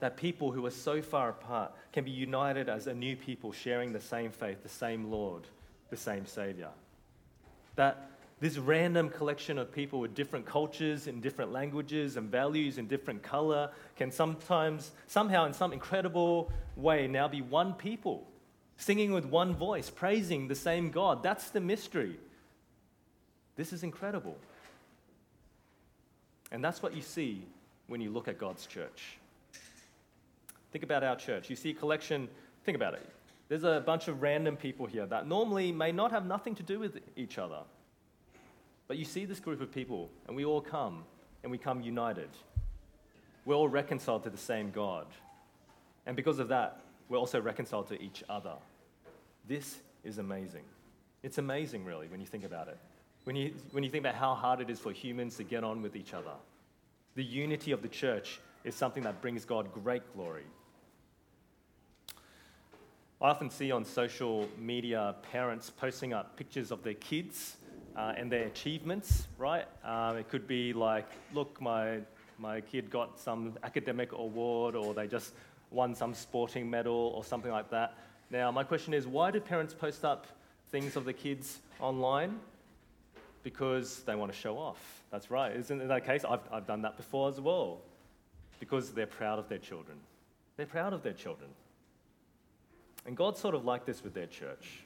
That 0.00 0.16
people 0.16 0.52
who 0.52 0.64
are 0.66 0.70
so 0.70 1.02
far 1.02 1.30
apart 1.30 1.72
can 1.92 2.04
be 2.04 2.10
united 2.10 2.68
as 2.68 2.86
a 2.86 2.94
new 2.94 3.16
people 3.16 3.52
sharing 3.52 3.92
the 3.92 4.00
same 4.00 4.30
faith, 4.30 4.62
the 4.62 4.68
same 4.68 5.10
Lord, 5.10 5.42
the 5.90 5.96
same 5.96 6.26
Savior. 6.26 6.70
That 7.76 8.10
this 8.40 8.56
random 8.56 9.10
collection 9.10 9.58
of 9.58 9.72
people 9.72 9.98
with 9.98 10.14
different 10.14 10.46
cultures 10.46 11.08
and 11.08 11.20
different 11.20 11.52
languages 11.52 12.16
and 12.16 12.30
values 12.30 12.78
and 12.78 12.88
different 12.88 13.22
color 13.22 13.70
can 13.96 14.12
sometimes, 14.12 14.92
somehow, 15.08 15.46
in 15.46 15.52
some 15.52 15.72
incredible 15.72 16.52
way, 16.76 17.08
now 17.08 17.26
be 17.26 17.42
one 17.42 17.72
people, 17.72 18.28
singing 18.76 19.12
with 19.12 19.24
one 19.24 19.54
voice, 19.54 19.90
praising 19.90 20.46
the 20.46 20.54
same 20.54 20.90
God. 20.90 21.24
That's 21.24 21.50
the 21.50 21.60
mystery. 21.60 22.16
This 23.56 23.72
is 23.72 23.82
incredible. 23.82 24.36
And 26.50 26.64
that's 26.64 26.82
what 26.82 26.94
you 26.94 27.02
see 27.02 27.42
when 27.86 28.00
you 28.00 28.10
look 28.10 28.28
at 28.28 28.38
God's 28.38 28.66
church. 28.66 29.18
Think 30.72 30.84
about 30.84 31.02
our 31.02 31.16
church. 31.16 31.48
You 31.50 31.56
see 31.56 31.70
a 31.70 31.74
collection, 31.74 32.28
think 32.64 32.76
about 32.76 32.94
it. 32.94 33.06
There's 33.48 33.64
a 33.64 33.82
bunch 33.84 34.08
of 34.08 34.20
random 34.20 34.56
people 34.56 34.86
here 34.86 35.06
that 35.06 35.26
normally 35.26 35.72
may 35.72 35.90
not 35.90 36.10
have 36.10 36.26
nothing 36.26 36.54
to 36.56 36.62
do 36.62 36.78
with 36.78 36.98
each 37.16 37.38
other. 37.38 37.60
But 38.86 38.98
you 38.98 39.04
see 39.04 39.24
this 39.24 39.40
group 39.40 39.60
of 39.60 39.72
people, 39.72 40.10
and 40.26 40.36
we 40.36 40.44
all 40.44 40.60
come, 40.60 41.04
and 41.42 41.50
we 41.50 41.58
come 41.58 41.80
united. 41.80 42.28
We're 43.44 43.54
all 43.54 43.68
reconciled 43.68 44.24
to 44.24 44.30
the 44.30 44.36
same 44.36 44.70
God. 44.70 45.06
And 46.06 46.16
because 46.16 46.38
of 46.38 46.48
that, 46.48 46.80
we're 47.08 47.18
also 47.18 47.40
reconciled 47.40 47.88
to 47.88 48.02
each 48.02 48.22
other. 48.28 48.54
This 49.46 49.78
is 50.04 50.18
amazing. 50.18 50.64
It's 51.22 51.38
amazing, 51.38 51.84
really, 51.84 52.08
when 52.08 52.20
you 52.20 52.26
think 52.26 52.44
about 52.44 52.68
it. 52.68 52.78
When 53.28 53.36
you, 53.36 53.52
when 53.72 53.84
you 53.84 53.90
think 53.90 54.04
about 54.04 54.14
how 54.14 54.34
hard 54.34 54.62
it 54.62 54.70
is 54.70 54.78
for 54.78 54.90
humans 54.90 55.36
to 55.36 55.44
get 55.44 55.62
on 55.62 55.82
with 55.82 55.96
each 55.96 56.14
other. 56.14 56.32
The 57.14 57.22
unity 57.22 57.72
of 57.72 57.82
the 57.82 57.88
church 57.88 58.40
is 58.64 58.74
something 58.74 59.02
that 59.02 59.20
brings 59.20 59.44
God 59.44 59.70
great 59.74 60.00
glory. 60.14 60.44
I 63.20 63.28
often 63.28 63.50
see 63.50 63.70
on 63.70 63.84
social 63.84 64.48
media 64.58 65.14
parents 65.30 65.68
posting 65.68 66.14
up 66.14 66.38
pictures 66.38 66.70
of 66.70 66.82
their 66.82 66.94
kids 66.94 67.58
uh, 67.96 68.14
and 68.16 68.32
their 68.32 68.46
achievements, 68.46 69.26
right? 69.36 69.66
Um, 69.84 70.16
it 70.16 70.30
could 70.30 70.48
be 70.48 70.72
like, 70.72 71.10
look, 71.34 71.60
my, 71.60 71.98
my 72.38 72.62
kid 72.62 72.88
got 72.90 73.20
some 73.20 73.58
academic 73.62 74.12
award 74.12 74.74
or 74.74 74.94
they 74.94 75.06
just 75.06 75.34
won 75.70 75.94
some 75.94 76.14
sporting 76.14 76.70
medal 76.70 77.12
or 77.14 77.22
something 77.22 77.52
like 77.52 77.68
that. 77.72 77.92
Now, 78.30 78.50
my 78.50 78.64
question 78.64 78.94
is 78.94 79.06
why 79.06 79.30
do 79.30 79.38
parents 79.38 79.74
post 79.74 80.02
up 80.02 80.26
things 80.70 80.96
of 80.96 81.04
the 81.04 81.12
kids 81.12 81.58
online? 81.78 82.40
Because 83.42 84.00
they 84.00 84.14
want 84.14 84.32
to 84.32 84.38
show 84.38 84.58
off. 84.58 85.02
That's 85.10 85.30
right. 85.30 85.54
Isn't 85.54 85.86
that 85.86 86.04
case? 86.04 86.24
I've, 86.28 86.40
I've 86.52 86.66
done 86.66 86.82
that 86.82 86.96
before 86.96 87.28
as 87.28 87.40
well. 87.40 87.80
Because 88.60 88.90
they're 88.92 89.06
proud 89.06 89.38
of 89.38 89.48
their 89.48 89.58
children. 89.58 89.98
They're 90.56 90.66
proud 90.66 90.92
of 90.92 91.02
their 91.02 91.12
children. 91.12 91.50
And 93.06 93.16
God's 93.16 93.40
sort 93.40 93.54
of 93.54 93.64
like 93.64 93.86
this 93.86 94.02
with 94.02 94.14
their 94.14 94.26
church. 94.26 94.80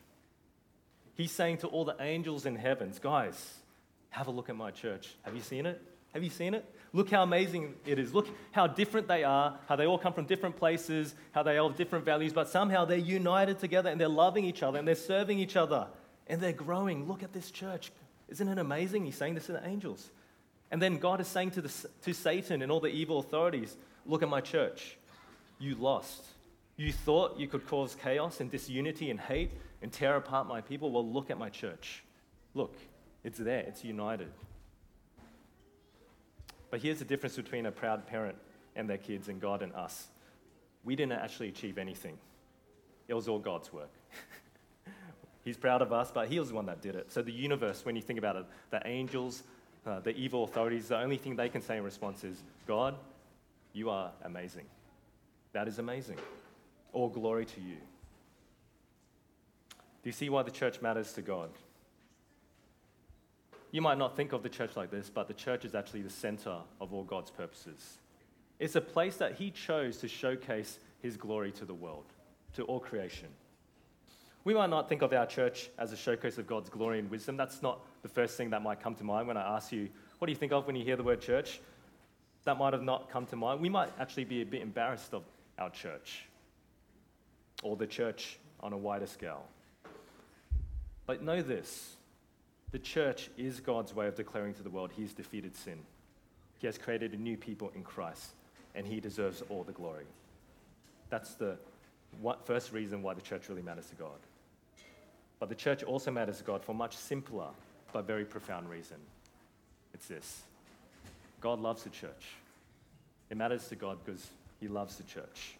He's 1.15 1.33
saying 1.33 1.59
to 1.59 1.67
all 1.67 1.85
the 1.85 1.97
angels 2.01 2.47
in 2.47 2.57
heavens, 2.57 2.99
guys, 2.99 3.55
have 4.11 4.29
a 4.29 4.31
look 4.31 4.49
at 4.49 4.57
my 4.57 4.71
church. 4.71 5.15
Have 5.23 5.35
you 5.35 5.43
seen 5.43 5.67
it? 5.67 5.81
Have 6.13 6.23
you 6.23 6.31
seen 6.31 6.55
it? 6.55 6.65
Look 6.93 7.11
how 7.11 7.23
amazing 7.23 7.75
it 7.87 7.99
is. 7.99 8.13
Look 8.13 8.29
how 8.51 8.67
different 8.67 9.09
they 9.09 9.25
are, 9.25 9.59
how 9.67 9.77
they 9.77 9.87
all 9.87 9.99
come 9.99 10.13
from 10.13 10.27
different 10.27 10.57
places, 10.57 11.15
how 11.33 11.43
they 11.43 11.57
all 11.57 11.69
have 11.69 11.79
different 11.79 12.05
values, 12.05 12.35
but 12.35 12.49
somehow 12.49 12.85
they're 12.85 12.99
united 12.99 13.59
together 13.59 13.89
and 13.89 13.99
they're 13.99 14.09
loving 14.09 14.45
each 14.45 14.63
other 14.63 14.79
and 14.79 14.87
they're 14.87 14.95
serving 14.95 15.39
each 15.39 15.57
other 15.57 15.87
and 16.27 16.41
they're 16.41 16.53
growing. 16.53 17.09
Look 17.09 17.23
at 17.23 17.33
this 17.33 17.51
church. 17.51 17.91
Isn't 18.33 18.49
it 18.49 18.59
amazing? 18.59 19.05
He's 19.05 19.15
saying 19.15 19.35
this 19.35 19.47
to 19.47 19.53
the 19.53 19.67
angels. 19.67 20.11
And 20.71 20.81
then 20.81 20.97
God 20.97 21.21
is 21.21 21.29
saying 21.29 21.51
to, 21.53 21.61
the, 21.61 21.89
to 22.03 22.15
Satan 22.15 22.63
and 22.63 22.73
all 22.73 22.81
the 22.81 22.89
evil 22.89 23.19
authorities, 23.19 23.77
Look 24.07 24.23
at 24.23 24.29
my 24.29 24.41
church. 24.41 24.97
You 25.59 25.77
lost. 25.77 26.25
You 26.77 26.93
thought 26.93 27.39
you 27.39 27.47
could 27.47 27.67
cause 27.69 27.95
chaos 28.03 28.41
and 28.41 28.51
disunity 28.51 29.11
and 29.11 29.21
hate 29.21 29.53
and 29.81 29.93
tear 29.93 30.17
apart 30.17 30.49
my 30.49 30.61
people. 30.61 30.91
Well, 30.91 31.09
look 31.09 31.31
at 31.31 31.39
my 31.39 31.51
church. 31.51 32.03
Look, 32.55 32.75
it's 33.23 33.39
there, 33.39 33.61
it's 33.61 33.85
united. 33.85 34.33
But 36.71 36.81
here's 36.81 36.99
the 36.99 37.05
difference 37.05 37.37
between 37.37 37.67
a 37.67 37.71
proud 37.71 38.07
parent 38.07 38.37
and 38.75 38.89
their 38.89 38.99
kids 38.99 39.29
and 39.29 39.41
God 39.41 39.63
and 39.63 39.73
us. 39.75 40.09
We 40.85 40.97
didn't 40.97 41.13
actually 41.13 41.49
achieve 41.49 41.79
anything, 41.79 42.19
it 43.07 43.15
was 43.15 43.29
all 43.29 43.39
God's 43.39 43.73
work. 43.73 43.91
He's 45.45 45.57
proud 45.57 45.83
of 45.83 45.93
us, 45.93 46.11
but 46.13 46.29
He 46.29 46.39
was 46.39 46.51
the 46.51 46.55
one 46.55 46.67
that 46.67 46.81
did 46.81 46.95
it. 46.95 47.11
So, 47.11 47.23
the 47.23 47.33
universe, 47.33 47.85
when 47.85 47.97
you 47.97 48.03
think 48.03 48.19
about 48.19 48.37
it, 48.37 48.47
the 48.71 48.81
angels, 48.87 49.43
uh, 49.87 50.01
the 50.01 50.15
evil 50.17 50.45
authorities, 50.45 50.89
the 50.89 50.99
only 50.99 51.17
thing 51.17 51.37
they 51.37 51.49
can 51.49 51.63
say 51.63 51.77
in 51.77 51.83
response 51.83 52.23
is, 52.25 52.43
God, 52.67 52.95
you 53.73 53.91
are 53.91 54.13
amazing. 54.25 54.67
That 55.53 55.69
is 55.69 55.79
amazing. 55.79 56.19
All 56.93 57.09
glory 57.09 57.45
to 57.47 57.61
you. 57.61 57.77
Do 60.03 60.09
you 60.09 60.13
see 60.13 60.29
why 60.29 60.43
the 60.43 60.51
church 60.51 60.81
matters 60.81 61.13
to 61.15 61.23
God? 61.23 61.51
You 63.71 63.81
might 63.81 63.99
not 63.99 64.17
think 64.17 64.33
of 64.33 64.43
the 64.43 64.49
church 64.49 64.77
like 64.77 64.91
this, 64.91 65.09
but 65.09 65.29
the 65.29 65.35
church 65.35 65.65
is 65.65 65.75
actually 65.75 66.03
the 66.03 66.11
center 66.11 66.59
of 66.81 66.93
all 66.93 67.05
God's 67.05 67.31
purposes. 67.31 67.99
It's 68.59 68.77
a 68.77 68.81
place 68.81 69.17
that 69.17 69.37
He 69.37 69.51
chose 69.51 69.97
to 69.99 70.09
showcase 70.09 70.79
His 71.01 71.17
glory 71.17 71.53
to 71.53 71.65
the 71.65 71.75
world, 71.75 72.05
to 72.55 72.65
all 72.65 72.81
creation. 72.81 73.29
We 74.45 74.55
might 74.55 74.71
not 74.71 74.89
think 74.89 75.03
of 75.03 75.13
our 75.13 75.27
church 75.27 75.71
as 75.79 75.93
a 75.93 75.97
showcase 75.97 76.39
of 76.39 76.47
God's 76.47 76.69
glory 76.69 76.99
and 76.99 77.11
wisdom. 77.11 77.37
That's 77.37 77.63
not 77.63 77.81
the 78.03 78.09
first 78.09 78.37
thing 78.37 78.51
that 78.51 78.63
might 78.63 78.81
come 78.81 78.95
to 78.97 79.05
mind 79.05 79.29
when 79.29 79.37
I 79.37 79.57
ask 79.57 79.71
you, 79.71 79.89
what 80.19 80.27
do 80.27 80.33
you 80.33 80.39
think 80.39 80.53
of 80.53 80.67
when 80.67 80.75
you 80.75 80.85
hear 80.85 80.97
the 80.97 81.03
word 81.03 81.21
church? 81.21 81.61
That 82.45 82.59
might 82.59 82.73
have 82.73 82.83
not 82.83 83.09
come 83.09 83.27
to 83.27 83.37
mind. 83.37 83.61
We 83.61 83.69
might 83.69 83.91
actually 84.01 84.25
be 84.25 84.43
a 84.43 84.47
bit 84.47 84.63
embarrassed 84.63 85.15
of 85.15 85.23
our 85.59 85.71
church 85.71 86.25
or 87.63 87.77
the 87.77 87.87
church 87.87 88.39
on 88.61 88.73
a 88.73 88.77
wider 88.77 89.07
scale. 89.07 89.45
But 91.07 91.23
know 91.23 91.43
this 91.43 91.97
the 92.73 92.79
church 92.79 93.31
is 93.37 93.61
God's 93.61 93.95
way 93.95 94.07
of 94.07 94.15
declaring 94.15 94.55
to 94.55 94.63
the 94.63 94.71
world 94.71 94.91
He's 94.97 95.13
defeated 95.13 95.55
sin. 95.55 95.79
He 96.59 96.67
has 96.67 96.79
created 96.79 97.13
a 97.13 97.17
new 97.17 97.37
people 97.37 97.71
in 97.75 97.83
Christ, 97.83 98.31
and 98.75 98.87
He 98.87 98.99
deserves 98.99 99.43
all 99.49 99.63
the 99.63 99.73
glory. 99.73 100.07
That's 101.11 101.35
the 101.35 101.59
first 102.45 102.73
reason 102.73 103.03
why 103.03 103.15
the 103.15 103.21
church 103.21 103.49
really 103.49 103.63
matters 103.63 103.87
to 103.87 103.95
God. 103.95 104.19
But 105.43 105.49
the 105.49 105.57
church 105.57 105.83
also 105.83 106.13
matters 106.13 106.39
to 106.39 106.45
God 106.45 106.63
for 106.63 106.71
a 106.71 106.75
much 106.77 106.97
simpler 106.97 107.49
but 107.93 108.07
very 108.07 108.25
profound 108.25 108.71
reason. 108.71 108.99
It's 109.93 110.07
this 110.07 110.43
God 111.41 111.59
loves 111.59 111.83
the 111.83 111.91
church. 111.91 112.37
It 113.29 113.37
matters 113.37 113.67
to 113.67 113.75
God 113.75 113.99
because 114.05 114.25
He 114.61 114.69
loves 114.69 114.99
the 114.99 115.03
church. 115.03 115.57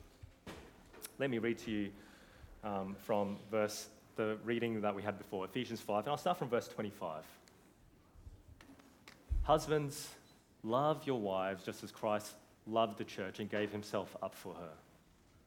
Let 1.19 1.31
me 1.31 1.39
read 1.39 1.59
to 1.59 1.71
you 1.73 1.91
um, 2.63 2.95
from 3.01 3.39
verse 3.51 3.89
the 4.15 4.37
reading 4.45 4.83
that 4.83 4.95
we 4.95 5.03
had 5.03 5.19
before, 5.19 5.47
Ephesians 5.47 5.81
5, 5.81 6.05
and 6.05 6.11
I'll 6.11 6.17
start 6.17 6.39
from 6.39 6.49
verse 6.49 6.69
25. 6.69 7.25
Husbands, 9.43 10.11
love 10.63 11.05
your 11.09 11.21
wives 11.21 11.65
just 11.65 11.83
as 11.83 11.91
Christ 11.91 12.35
loved 12.69 12.99
the 12.99 13.05
church 13.05 13.41
and 13.41 13.51
gave 13.51 13.73
himself 13.73 14.17
up 14.23 14.37
for 14.37 14.55
her, 14.55 14.75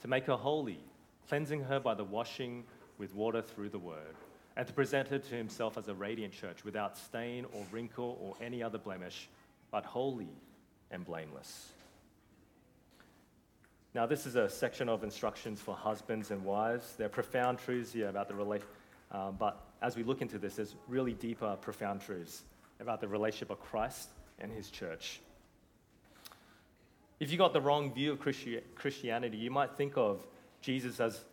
to 0.01 0.09
make 0.09 0.25
her 0.25 0.35
holy, 0.35 0.81
cleansing 1.29 1.63
her 1.63 1.79
by 1.79 1.93
the 1.93 2.03
washing 2.03 2.65
with 2.97 3.13
water 3.13 3.41
through 3.41 3.69
the 3.69 3.79
word, 3.79 4.15
and 4.55 4.65
to 4.67 4.73
present 4.73 5.07
her 5.09 5.19
to 5.19 5.35
himself 5.35 5.77
as 5.77 5.87
a 5.87 5.93
radiant 5.93 6.33
church 6.33 6.63
without 6.63 6.97
stain 6.97 7.45
or 7.53 7.65
wrinkle 7.71 8.17
or 8.21 8.35
any 8.45 8.63
other 8.63 8.77
blemish, 8.77 9.27
but 9.71 9.85
holy 9.85 10.29
and 10.91 11.05
blameless. 11.05 11.69
Now, 13.93 14.05
this 14.05 14.25
is 14.25 14.35
a 14.35 14.49
section 14.49 14.89
of 14.89 15.03
instructions 15.03 15.61
for 15.61 15.73
husbands 15.73 16.31
and 16.31 16.43
wives. 16.43 16.95
There 16.97 17.05
are 17.05 17.09
profound 17.09 17.59
truths 17.59 17.93
here 17.93 18.09
about 18.09 18.27
the 18.27 18.35
relationship, 18.35 18.75
um, 19.11 19.37
but 19.39 19.61
as 19.81 19.95
we 19.95 20.03
look 20.03 20.21
into 20.21 20.37
this, 20.37 20.55
there's 20.55 20.75
really 20.87 21.13
deeper, 21.13 21.55
profound 21.61 22.01
truths 22.01 22.43
about 22.79 22.99
the 22.99 23.07
relationship 23.07 23.51
of 23.51 23.61
Christ 23.61 24.09
and 24.39 24.51
his 24.51 24.69
church. 24.69 25.21
If 27.19 27.31
you 27.31 27.37
got 27.37 27.53
the 27.53 27.61
wrong 27.61 27.93
view 27.93 28.11
of 28.11 28.19
Christi- 28.19 28.59
Christianity, 28.75 29.37
you 29.37 29.49
might 29.49 29.77
think 29.77 29.93
of 29.95 30.25
Jesus 30.61 30.99
as 30.99 31.23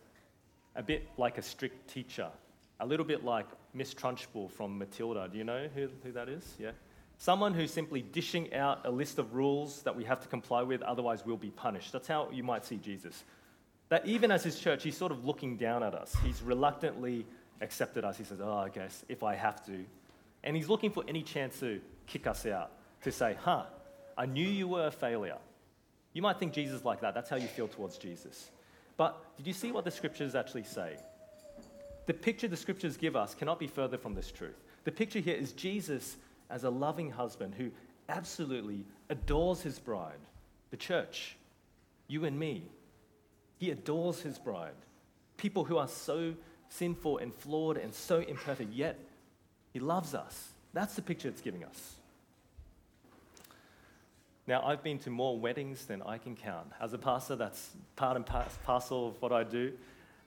a 0.75 0.83
bit 0.83 1.07
like 1.17 1.37
a 1.37 1.41
strict 1.41 1.89
teacher, 1.89 2.29
a 2.79 2.85
little 2.85 3.05
bit 3.05 3.23
like 3.23 3.47
Miss 3.73 3.93
Trunchbull 3.93 4.49
from 4.51 4.77
Matilda. 4.77 5.27
Do 5.31 5.37
you 5.37 5.43
know 5.43 5.67
who, 5.73 5.89
who 6.03 6.11
that 6.13 6.29
is? 6.29 6.43
Yeah? 6.59 6.71
Someone 7.17 7.53
who's 7.53 7.71
simply 7.71 8.01
dishing 8.01 8.53
out 8.53 8.85
a 8.85 8.91
list 8.91 9.19
of 9.19 9.33
rules 9.33 9.81
that 9.83 9.95
we 9.95 10.03
have 10.03 10.19
to 10.21 10.27
comply 10.27 10.63
with, 10.63 10.81
otherwise, 10.81 11.25
we'll 11.25 11.37
be 11.37 11.51
punished. 11.51 11.91
That's 11.91 12.07
how 12.07 12.29
you 12.31 12.43
might 12.43 12.65
see 12.65 12.77
Jesus. 12.77 13.23
That 13.89 14.05
even 14.05 14.31
as 14.31 14.43
his 14.43 14.59
church, 14.59 14.83
he's 14.83 14.97
sort 14.97 15.11
of 15.11 15.23
looking 15.23 15.57
down 15.57 15.83
at 15.83 15.93
us. 15.93 16.15
He's 16.25 16.41
reluctantly 16.41 17.25
accepted 17.61 18.03
us. 18.03 18.17
He 18.17 18.23
says, 18.23 18.39
Oh, 18.41 18.57
I 18.57 18.69
guess 18.69 19.05
if 19.07 19.23
I 19.23 19.35
have 19.35 19.63
to. 19.67 19.85
And 20.43 20.55
he's 20.55 20.67
looking 20.67 20.91
for 20.91 21.03
any 21.07 21.23
chance 21.23 21.59
to 21.59 21.79
kick 22.07 22.27
us 22.27 22.45
out, 22.45 22.71
to 23.03 23.11
say, 23.11 23.37
Huh, 23.39 23.63
I 24.17 24.25
knew 24.25 24.47
you 24.47 24.67
were 24.67 24.87
a 24.87 24.91
failure. 24.91 25.37
You 26.13 26.21
might 26.21 26.39
think 26.39 26.53
Jesus 26.53 26.83
like 26.83 27.01
that. 27.01 27.13
That's 27.13 27.29
how 27.29 27.37
you 27.37 27.47
feel 27.47 27.67
towards 27.67 27.97
Jesus. 27.97 28.49
But 28.97 29.23
did 29.37 29.47
you 29.47 29.53
see 29.53 29.71
what 29.71 29.85
the 29.85 29.91
scriptures 29.91 30.35
actually 30.35 30.63
say? 30.63 30.97
The 32.05 32.13
picture 32.13 32.47
the 32.47 32.57
scriptures 32.57 32.97
give 32.97 33.15
us 33.15 33.33
cannot 33.33 33.59
be 33.59 33.67
further 33.67 33.97
from 33.97 34.13
this 34.13 34.31
truth. 34.31 34.61
The 34.83 34.91
picture 34.91 35.19
here 35.19 35.35
is 35.35 35.53
Jesus 35.53 36.17
as 36.49 36.63
a 36.63 36.69
loving 36.69 37.09
husband 37.09 37.55
who 37.55 37.71
absolutely 38.09 38.85
adores 39.09 39.61
his 39.61 39.79
bride, 39.79 40.19
the 40.71 40.77
church, 40.77 41.37
you 42.07 42.25
and 42.25 42.37
me. 42.37 42.63
He 43.57 43.71
adores 43.71 44.21
his 44.21 44.37
bride. 44.37 44.73
People 45.37 45.63
who 45.63 45.77
are 45.77 45.87
so 45.87 46.33
sinful 46.69 47.19
and 47.19 47.33
flawed 47.33 47.77
and 47.77 47.93
so 47.93 48.19
imperfect, 48.19 48.73
yet 48.73 48.99
he 49.71 49.79
loves 49.79 50.13
us. 50.13 50.49
That's 50.73 50.95
the 50.95 51.01
picture 51.01 51.29
it's 51.29 51.41
giving 51.41 51.63
us. 51.63 51.95
Now, 54.45 54.61
I've 54.65 54.83
been 54.83 54.99
to 54.99 55.09
more 55.09 55.39
weddings 55.39 55.85
than 55.85 56.01
I 56.01 56.17
can 56.17 56.35
count. 56.35 56.67
As 56.81 56.91
a 56.91 56.97
pastor, 56.97 57.37
that's 57.37 57.69
part 57.95 58.17
and 58.17 58.25
parcel 58.65 59.07
of 59.07 59.21
what 59.21 59.31
I 59.31 59.45
do. 59.45 59.71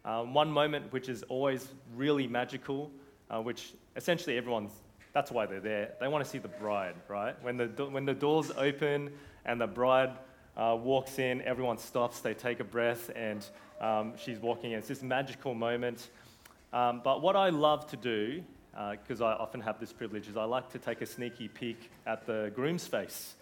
Um, 0.06 0.32
one 0.32 0.50
moment 0.50 0.90
which 0.90 1.10
is 1.10 1.22
always 1.24 1.68
really 1.94 2.26
magical, 2.26 2.90
uh, 3.30 3.42
which 3.42 3.74
essentially 3.94 4.38
everyone's 4.38 4.70
that's 5.12 5.30
why 5.30 5.46
they're 5.46 5.60
there. 5.60 5.94
They 5.98 6.08
want 6.08 6.22
to 6.24 6.30
see 6.30 6.36
the 6.36 6.48
bride, 6.48 6.94
right? 7.08 7.42
When 7.42 7.56
the, 7.56 7.66
when 7.66 8.04
the 8.04 8.12
doors 8.12 8.52
open 8.54 9.10
and 9.46 9.58
the 9.58 9.66
bride 9.66 10.12
uh, 10.58 10.76
walks 10.78 11.18
in, 11.18 11.40
everyone 11.40 11.78
stops, 11.78 12.20
they 12.20 12.34
take 12.34 12.60
a 12.60 12.64
breath, 12.64 13.10
and 13.16 13.46
um, 13.80 14.12
she's 14.18 14.38
walking 14.38 14.72
in. 14.72 14.78
It's 14.78 14.88
this 14.88 15.02
magical 15.02 15.54
moment. 15.54 16.10
Um, 16.70 17.00
but 17.02 17.22
what 17.22 17.34
I 17.34 17.48
love 17.48 17.86
to 17.92 17.96
do, 17.96 18.42
because 19.00 19.22
uh, 19.22 19.26
I 19.28 19.32
often 19.38 19.62
have 19.62 19.80
this 19.80 19.90
privilege, 19.90 20.28
is 20.28 20.36
I 20.36 20.44
like 20.44 20.70
to 20.72 20.78
take 20.78 21.00
a 21.00 21.06
sneaky 21.06 21.48
peek 21.48 21.90
at 22.06 22.26
the 22.26 22.52
groom's 22.54 22.86
face 22.86 23.36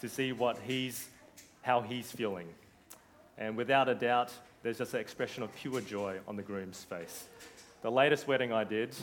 to 0.00 0.08
see 0.08 0.32
what 0.32 0.58
he's, 0.58 1.08
how 1.62 1.80
he's 1.80 2.10
feeling. 2.10 2.48
And 3.38 3.56
without 3.56 3.88
a 3.88 3.94
doubt, 3.94 4.32
there's 4.62 4.78
just 4.78 4.94
an 4.94 5.00
expression 5.00 5.42
of 5.42 5.54
pure 5.54 5.80
joy 5.80 6.18
on 6.26 6.36
the 6.36 6.42
groom's 6.42 6.82
face. 6.84 7.26
The 7.82 7.90
latest 7.90 8.26
wedding 8.26 8.52
I 8.52 8.64
did, 8.64 8.94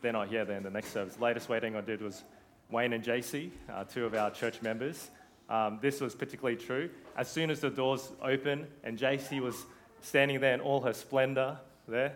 they're 0.00 0.12
not 0.12 0.28
here, 0.28 0.44
they're 0.44 0.56
in 0.56 0.62
the 0.62 0.70
next 0.70 0.92
service. 0.92 1.16
The 1.16 1.24
latest 1.24 1.48
wedding 1.48 1.76
I 1.76 1.80
did 1.80 2.00
was 2.00 2.24
Wayne 2.70 2.92
and 2.92 3.04
JC, 3.04 3.50
uh, 3.72 3.84
two 3.84 4.06
of 4.06 4.14
our 4.14 4.30
church 4.30 4.62
members. 4.62 5.10
Um, 5.48 5.78
this 5.82 6.00
was 6.00 6.14
particularly 6.14 6.56
true. 6.56 6.88
As 7.16 7.28
soon 7.28 7.50
as 7.50 7.60
the 7.60 7.70
doors 7.70 8.12
opened 8.22 8.66
and 8.82 8.98
JC 8.98 9.40
was 9.40 9.66
standing 10.00 10.40
there 10.40 10.54
in 10.54 10.60
all 10.60 10.80
her 10.80 10.92
splendor 10.92 11.58
there, 11.86 12.14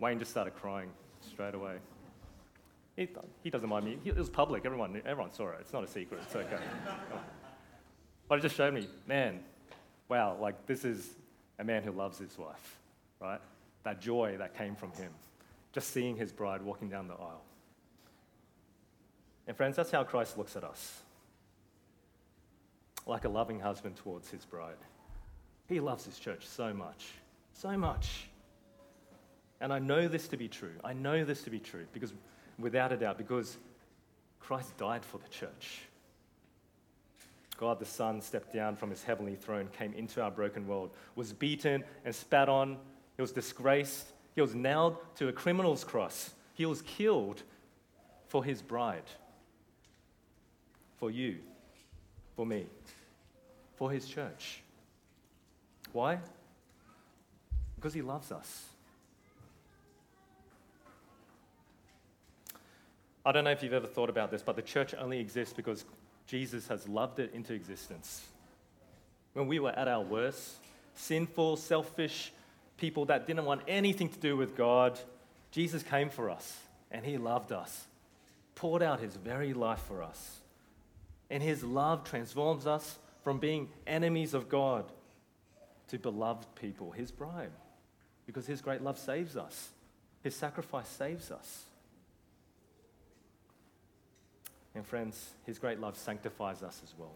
Wayne 0.00 0.18
just 0.18 0.30
started 0.30 0.54
crying 0.54 0.90
straight 1.20 1.54
away. 1.54 1.76
He, 2.96 3.08
he 3.42 3.50
doesn't 3.50 3.68
mind 3.68 3.84
me. 3.84 3.98
He, 4.02 4.10
it 4.10 4.16
was 4.16 4.28
public. 4.28 4.66
Everyone, 4.66 5.00
everyone 5.06 5.32
saw 5.32 5.50
it. 5.50 5.58
It's 5.60 5.72
not 5.72 5.84
a 5.84 5.86
secret. 5.86 6.20
It's 6.24 6.36
okay. 6.36 6.58
But 8.28 8.38
it 8.38 8.42
just 8.42 8.56
showed 8.56 8.74
me, 8.74 8.88
man, 9.06 9.40
wow, 10.08 10.36
like 10.40 10.66
this 10.66 10.84
is 10.84 11.14
a 11.58 11.64
man 11.64 11.82
who 11.82 11.90
loves 11.90 12.18
his 12.18 12.36
wife, 12.38 12.78
right? 13.20 13.40
That 13.84 14.00
joy 14.00 14.36
that 14.38 14.56
came 14.56 14.76
from 14.76 14.92
him 14.92 15.10
just 15.72 15.90
seeing 15.90 16.16
his 16.16 16.32
bride 16.32 16.62
walking 16.62 16.88
down 16.88 17.08
the 17.08 17.14
aisle. 17.14 17.42
And 19.46 19.56
friends, 19.56 19.76
that's 19.76 19.90
how 19.90 20.04
Christ 20.04 20.36
looks 20.36 20.56
at 20.56 20.64
us 20.64 21.00
like 23.06 23.24
a 23.24 23.28
loving 23.28 23.58
husband 23.58 23.96
towards 23.96 24.28
his 24.28 24.44
bride. 24.44 24.76
He 25.66 25.80
loves 25.80 26.04
his 26.04 26.18
church 26.18 26.46
so 26.46 26.74
much, 26.74 27.06
so 27.54 27.76
much. 27.76 28.28
And 29.60 29.72
I 29.72 29.78
know 29.78 30.06
this 30.06 30.28
to 30.28 30.36
be 30.36 30.46
true. 30.46 30.74
I 30.84 30.92
know 30.92 31.24
this 31.24 31.42
to 31.44 31.50
be 31.50 31.58
true 31.58 31.86
because, 31.92 32.12
without 32.58 32.92
a 32.92 32.96
doubt, 32.96 33.18
because 33.18 33.56
Christ 34.40 34.76
died 34.76 35.04
for 35.04 35.18
the 35.18 35.28
church. 35.28 35.80
God 37.58 37.80
the 37.80 37.84
Son 37.84 38.20
stepped 38.20 38.54
down 38.54 38.76
from 38.76 38.88
his 38.88 39.02
heavenly 39.02 39.34
throne, 39.34 39.68
came 39.76 39.92
into 39.92 40.22
our 40.22 40.30
broken 40.30 40.66
world, 40.66 40.90
was 41.16 41.32
beaten 41.32 41.84
and 42.04 42.14
spat 42.14 42.48
on, 42.48 42.78
he 43.16 43.22
was 43.22 43.32
disgraced, 43.32 44.06
he 44.34 44.40
was 44.40 44.54
nailed 44.54 44.96
to 45.16 45.26
a 45.28 45.32
criminal's 45.32 45.82
cross. 45.82 46.30
He 46.54 46.64
was 46.64 46.82
killed 46.82 47.42
for 48.28 48.44
his 48.44 48.62
bride, 48.62 49.10
for 50.98 51.10
you, 51.10 51.38
for 52.36 52.46
me, 52.46 52.66
for 53.74 53.90
his 53.90 54.06
church. 54.06 54.62
Why? 55.92 56.20
Because 57.74 57.94
he 57.94 58.02
loves 58.02 58.30
us. 58.30 58.66
I 63.26 63.32
don't 63.32 63.44
know 63.44 63.50
if 63.50 63.62
you've 63.62 63.72
ever 63.72 63.86
thought 63.86 64.10
about 64.10 64.30
this, 64.30 64.42
but 64.42 64.54
the 64.54 64.62
church 64.62 64.94
only 64.94 65.18
exists 65.18 65.52
because 65.52 65.84
Jesus 66.28 66.68
has 66.68 66.86
loved 66.86 67.18
it 67.18 67.32
into 67.34 67.54
existence. 67.54 68.24
When 69.32 69.48
we 69.48 69.58
were 69.58 69.70
at 69.70 69.88
our 69.88 70.02
worst, 70.02 70.56
sinful, 70.94 71.56
selfish 71.56 72.32
people 72.76 73.06
that 73.06 73.26
didn't 73.26 73.46
want 73.46 73.62
anything 73.66 74.10
to 74.10 74.18
do 74.18 74.36
with 74.36 74.54
God, 74.54 75.00
Jesus 75.50 75.82
came 75.82 76.10
for 76.10 76.30
us 76.30 76.60
and 76.90 77.04
he 77.04 77.16
loved 77.16 77.50
us, 77.50 77.86
poured 78.54 78.82
out 78.82 79.00
his 79.00 79.16
very 79.16 79.54
life 79.54 79.80
for 79.80 80.02
us. 80.02 80.40
And 81.30 81.42
his 81.42 81.64
love 81.64 82.04
transforms 82.04 82.66
us 82.66 82.98
from 83.24 83.38
being 83.38 83.68
enemies 83.86 84.34
of 84.34 84.48
God 84.48 84.84
to 85.88 85.98
beloved 85.98 86.46
people, 86.54 86.90
his 86.90 87.10
bride, 87.10 87.50
because 88.26 88.46
his 88.46 88.60
great 88.60 88.82
love 88.82 88.98
saves 88.98 89.36
us. 89.36 89.70
His 90.22 90.36
sacrifice 90.36 90.88
saves 90.88 91.30
us. 91.30 91.64
And 94.78 94.86
friends, 94.86 95.30
his 95.44 95.58
great 95.58 95.80
love 95.80 95.96
sanctifies 95.96 96.62
us 96.62 96.80
as 96.84 96.94
well. 96.96 97.10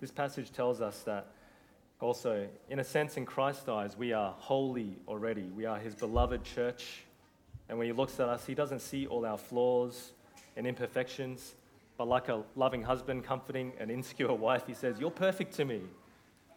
This 0.00 0.10
passage 0.10 0.50
tells 0.50 0.80
us 0.80 1.02
that 1.02 1.28
also, 2.00 2.48
in 2.68 2.80
a 2.80 2.84
sense, 2.84 3.16
in 3.16 3.24
Christ's 3.24 3.68
eyes, 3.68 3.96
we 3.96 4.12
are 4.12 4.34
holy 4.36 4.96
already. 5.06 5.44
We 5.56 5.64
are 5.64 5.78
his 5.78 5.94
beloved 5.94 6.42
church. 6.42 7.04
And 7.68 7.78
when 7.78 7.86
he 7.86 7.92
looks 7.92 8.18
at 8.18 8.28
us, 8.28 8.44
he 8.46 8.56
doesn't 8.56 8.80
see 8.80 9.06
all 9.06 9.24
our 9.24 9.38
flaws 9.38 10.10
and 10.56 10.66
imperfections, 10.66 11.54
but 11.96 12.08
like 12.08 12.28
a 12.28 12.42
loving 12.56 12.82
husband 12.82 13.22
comforting 13.22 13.72
an 13.78 13.88
insecure 13.88 14.34
wife, 14.34 14.66
he 14.66 14.74
says, 14.74 14.98
You're 14.98 15.12
perfect 15.12 15.54
to 15.54 15.64
me. 15.64 15.82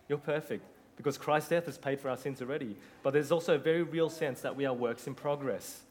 You're 0.10 0.18
perfect 0.18 0.66
because 0.98 1.20
Christ's 1.20 1.50
death 1.50 1.68
has 1.68 1.78
paid 1.78 2.00
for 2.00 2.10
our 2.10 2.18
sins 2.18 2.42
already. 2.42 2.78
But 3.04 3.14
there's 3.14 3.32
also 3.32 3.54
a 3.54 3.60
very 3.60 3.84
real 3.84 4.10
sense 4.10 4.42
that 4.42 4.56
we 4.56 4.66
are 4.66 4.74
works 4.74 5.06
in 5.06 5.14
progress, 5.14 5.84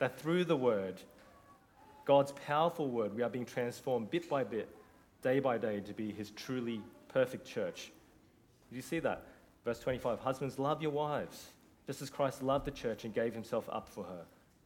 that 0.00 0.20
through 0.20 0.44
the 0.44 0.56
word, 0.56 1.00
God's 2.08 2.32
powerful 2.46 2.88
word, 2.88 3.14
we 3.14 3.22
are 3.22 3.28
being 3.28 3.44
transformed 3.44 4.10
bit 4.10 4.30
by 4.30 4.42
bit, 4.42 4.74
day 5.20 5.40
by 5.40 5.58
day, 5.58 5.80
to 5.80 5.92
be 5.92 6.10
his 6.10 6.30
truly 6.30 6.80
perfect 7.08 7.46
church. 7.46 7.92
Did 8.70 8.76
you 8.76 8.82
see 8.82 8.98
that? 9.00 9.26
Verse 9.62 9.78
25 9.80 10.18
Husbands, 10.20 10.58
love 10.58 10.80
your 10.80 10.90
wives, 10.90 11.48
just 11.86 12.00
as 12.00 12.08
Christ 12.08 12.42
loved 12.42 12.64
the 12.64 12.70
church 12.70 13.04
and 13.04 13.12
gave 13.12 13.34
himself 13.34 13.68
up 13.70 13.90
for 13.90 14.04
her, 14.04 14.22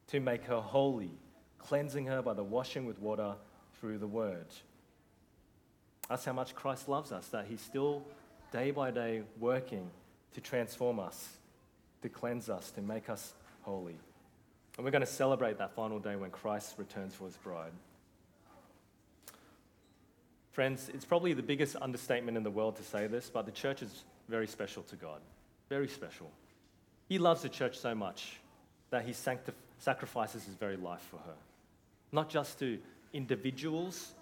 to 0.06 0.20
make 0.20 0.44
her 0.44 0.60
holy, 0.60 1.10
cleansing 1.58 2.06
her 2.06 2.22
by 2.22 2.32
the 2.32 2.44
washing 2.44 2.86
with 2.86 3.00
water 3.00 3.34
through 3.80 3.98
the 3.98 4.06
word. 4.06 4.46
That's 6.08 6.24
how 6.24 6.34
much 6.34 6.54
Christ 6.54 6.88
loves 6.88 7.10
us, 7.10 7.26
that 7.30 7.46
he's 7.46 7.60
still 7.60 8.04
day 8.52 8.70
by 8.70 8.92
day 8.92 9.22
working 9.40 9.90
to 10.34 10.40
transform 10.40 11.00
us, 11.00 11.38
to 12.02 12.08
cleanse 12.08 12.48
us, 12.48 12.70
to 12.70 12.82
make 12.82 13.10
us 13.10 13.34
holy. 13.62 13.98
And 14.76 14.84
we're 14.84 14.90
going 14.90 15.00
to 15.00 15.06
celebrate 15.06 15.58
that 15.58 15.74
final 15.74 15.98
day 15.98 16.16
when 16.16 16.30
Christ 16.30 16.74
returns 16.78 17.14
for 17.14 17.24
his 17.24 17.36
bride. 17.36 17.72
Friends, 20.52 20.90
it's 20.92 21.04
probably 21.04 21.32
the 21.32 21.42
biggest 21.42 21.76
understatement 21.80 22.36
in 22.36 22.42
the 22.42 22.50
world 22.50 22.76
to 22.76 22.82
say 22.82 23.06
this, 23.06 23.30
but 23.32 23.46
the 23.46 23.52
church 23.52 23.82
is 23.82 24.04
very 24.28 24.46
special 24.46 24.82
to 24.84 24.96
God. 24.96 25.20
Very 25.68 25.88
special. 25.88 26.30
He 27.08 27.18
loves 27.18 27.42
the 27.42 27.48
church 27.48 27.78
so 27.78 27.94
much 27.94 28.38
that 28.90 29.04
he 29.04 29.12
sanctif- 29.12 29.54
sacrifices 29.78 30.44
his 30.44 30.54
very 30.54 30.76
life 30.76 31.06
for 31.10 31.16
her. 31.18 31.34
Not 32.12 32.28
just 32.28 32.58
to 32.58 32.78
individuals, 33.12 34.12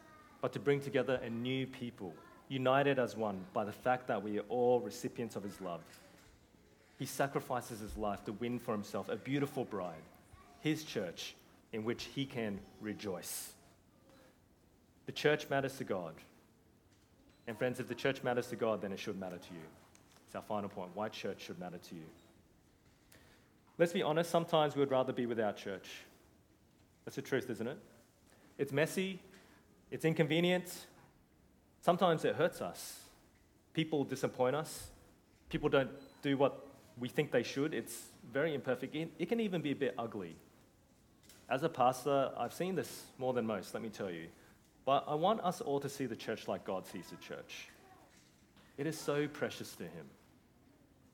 but 0.40 0.52
to 0.52 0.58
bring 0.58 0.80
together 0.80 1.20
a 1.22 1.30
new 1.30 1.66
people, 1.66 2.14
united 2.48 2.98
as 2.98 3.16
one 3.16 3.40
by 3.52 3.64
the 3.64 3.72
fact 3.72 4.06
that 4.08 4.22
we 4.22 4.38
are 4.38 4.44
all 4.48 4.80
recipients 4.80 5.36
of 5.36 5.42
his 5.42 5.60
love. 5.60 5.82
He 6.98 7.06
sacrifices 7.06 7.80
his 7.80 7.96
life 7.96 8.24
to 8.24 8.32
win 8.32 8.58
for 8.58 8.72
himself 8.72 9.08
a 9.08 9.16
beautiful 9.16 9.64
bride 9.64 10.02
his 10.60 10.84
church 10.84 11.34
in 11.72 11.84
which 11.84 12.04
he 12.14 12.24
can 12.24 12.60
rejoice. 12.80 13.52
The 15.06 15.12
church 15.12 15.48
matters 15.50 15.76
to 15.78 15.84
God. 15.84 16.14
And 17.46 17.58
friends, 17.58 17.80
if 17.80 17.88
the 17.88 17.94
church 17.94 18.22
matters 18.22 18.46
to 18.48 18.56
God, 18.56 18.80
then 18.82 18.92
it 18.92 18.98
should 18.98 19.18
matter 19.18 19.38
to 19.38 19.54
you. 19.54 19.60
It's 20.26 20.36
our 20.36 20.42
final 20.42 20.68
point. 20.68 20.90
Why 20.94 21.08
church 21.08 21.42
should 21.42 21.58
matter 21.58 21.78
to 21.78 21.94
you? 21.94 22.04
Let's 23.78 23.92
be 23.92 24.02
honest, 24.02 24.30
sometimes 24.30 24.74
we 24.76 24.80
would 24.80 24.90
rather 24.90 25.12
be 25.12 25.26
without 25.26 25.56
church. 25.56 25.88
That's 27.04 27.16
the 27.16 27.22
truth, 27.22 27.48
isn't 27.50 27.66
it? 27.66 27.78
It's 28.58 28.72
messy, 28.72 29.20
it's 29.90 30.04
inconvenient, 30.04 30.72
sometimes 31.80 32.24
it 32.24 32.36
hurts 32.36 32.60
us. 32.60 33.00
People 33.72 34.04
disappoint 34.04 34.54
us, 34.54 34.90
people 35.48 35.70
don't 35.70 35.90
do 36.20 36.36
what 36.36 36.66
we 36.98 37.08
think 37.08 37.32
they 37.32 37.42
should. 37.42 37.72
It's 37.72 38.02
very 38.30 38.54
imperfect. 38.54 38.94
It 38.94 39.28
can 39.28 39.40
even 39.40 39.62
be 39.62 39.72
a 39.72 39.76
bit 39.76 39.94
ugly. 39.98 40.36
As 41.50 41.64
a 41.64 41.68
pastor, 41.68 42.30
I've 42.38 42.52
seen 42.52 42.76
this 42.76 43.02
more 43.18 43.32
than 43.32 43.44
most, 43.44 43.74
let 43.74 43.82
me 43.82 43.88
tell 43.88 44.10
you. 44.10 44.28
But 44.84 45.04
I 45.08 45.14
want 45.14 45.40
us 45.40 45.60
all 45.60 45.80
to 45.80 45.88
see 45.88 46.06
the 46.06 46.16
church 46.16 46.46
like 46.46 46.64
God 46.64 46.86
sees 46.86 47.06
the 47.10 47.16
church. 47.16 47.68
It 48.78 48.86
is 48.86 48.96
so 48.96 49.26
precious 49.26 49.74
to 49.76 49.82
Him. 49.82 50.06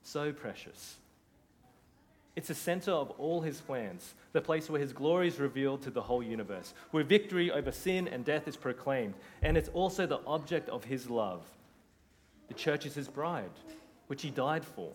So 0.03 0.31
precious. 0.31 0.95
It's 2.35 2.49
the 2.49 2.53
center 2.53 2.91
of 2.91 3.09
all 3.17 3.41
His 3.41 3.59
plans, 3.59 4.13
the 4.31 4.41
place 4.41 4.69
where 4.69 4.79
His 4.79 4.93
glory 4.93 5.27
is 5.27 5.39
revealed 5.39 5.81
to 5.81 5.89
the 5.89 6.03
whole 6.03 6.21
universe, 6.21 6.75
where 6.91 7.03
victory 7.03 7.51
over 7.51 7.71
sin 7.71 8.07
and 8.07 8.23
death 8.23 8.47
is 8.47 8.55
proclaimed, 8.55 9.15
and 9.41 9.57
it's 9.57 9.69
also 9.69 10.05
the 10.05 10.21
object 10.27 10.69
of 10.69 10.83
His 10.83 11.09
love. 11.09 11.43
The 12.47 12.53
church 12.53 12.85
is 12.85 12.93
His 12.93 13.07
bride, 13.07 13.49
which 14.05 14.21
He 14.21 14.29
died 14.29 14.63
for, 14.63 14.91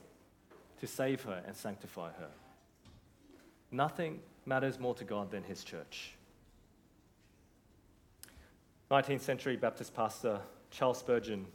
to 0.80 0.86
save 0.86 1.22
her 1.24 1.42
and 1.46 1.56
sanctify 1.56 2.12
her. 2.12 2.30
Nothing 3.72 4.20
matters 4.46 4.78
more 4.78 4.94
to 4.94 5.04
God 5.04 5.30
than 5.30 5.42
his 5.42 5.64
church. 5.64 6.14
19th 8.90 9.20
century 9.20 9.56
Baptist 9.56 9.94
pastor 9.94 10.40
Charles 10.70 10.98
Spurgeon 10.98 11.46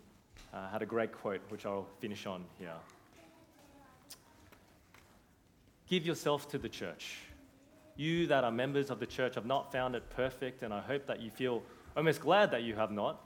uh, 0.53 0.69
had 0.69 0.81
a 0.81 0.85
great 0.85 1.11
quote, 1.11 1.41
which 1.49 1.65
I'll 1.65 1.87
finish 1.99 2.25
on 2.25 2.45
here. 2.57 2.73
Give 5.87 6.05
yourself 6.05 6.49
to 6.49 6.57
the 6.57 6.69
church. 6.69 7.17
You 7.95 8.27
that 8.27 8.43
are 8.43 8.51
members 8.51 8.89
of 8.89 8.99
the 8.99 9.05
church 9.05 9.35
have 9.35 9.45
not 9.45 9.71
found 9.71 9.95
it 9.95 10.09
perfect, 10.09 10.63
and 10.63 10.73
I 10.73 10.81
hope 10.81 11.05
that 11.07 11.21
you 11.21 11.31
feel 11.31 11.63
almost 11.95 12.21
glad 12.21 12.51
that 12.51 12.63
you 12.63 12.75
have 12.75 12.91
not. 12.91 13.23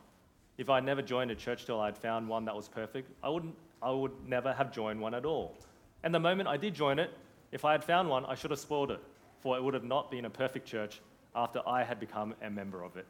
If 0.57 0.69
I 0.69 0.79
never 0.79 1.01
joined 1.01 1.31
a 1.31 1.35
church 1.35 1.65
till 1.65 1.79
I'd 1.79 1.97
found 1.97 2.27
one 2.27 2.45
that 2.45 2.55
was 2.55 2.67
perfect, 2.67 3.09
I, 3.23 3.29
wouldn't, 3.29 3.55
I 3.81 3.91
would 3.91 4.11
never 4.27 4.53
have 4.53 4.71
joined 4.71 4.99
one 4.99 5.13
at 5.13 5.25
all. 5.25 5.57
And 6.03 6.13
the 6.13 6.19
moment 6.19 6.47
I 6.47 6.57
did 6.57 6.73
join 6.73 6.99
it, 6.99 7.11
if 7.51 7.65
I 7.65 7.71
had 7.71 7.83
found 7.83 8.09
one, 8.09 8.25
I 8.25 8.35
should 8.35 8.51
have 8.51 8.59
spoiled 8.59 8.91
it 8.91 9.01
for 9.41 9.57
it 9.57 9.63
would 9.63 9.73
have 9.73 9.83
not 9.83 10.11
been 10.11 10.25
a 10.25 10.29
perfect 10.29 10.67
church 10.67 11.01
after 11.35 11.61
I 11.67 11.83
had 11.83 11.99
become 11.99 12.35
a 12.41 12.49
member 12.49 12.83
of 12.83 12.97
it. 12.97 13.07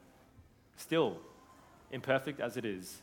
Still, 0.78 1.17
imperfect 1.91 2.39
as 2.39 2.58
it 2.58 2.65
is, 2.65 3.02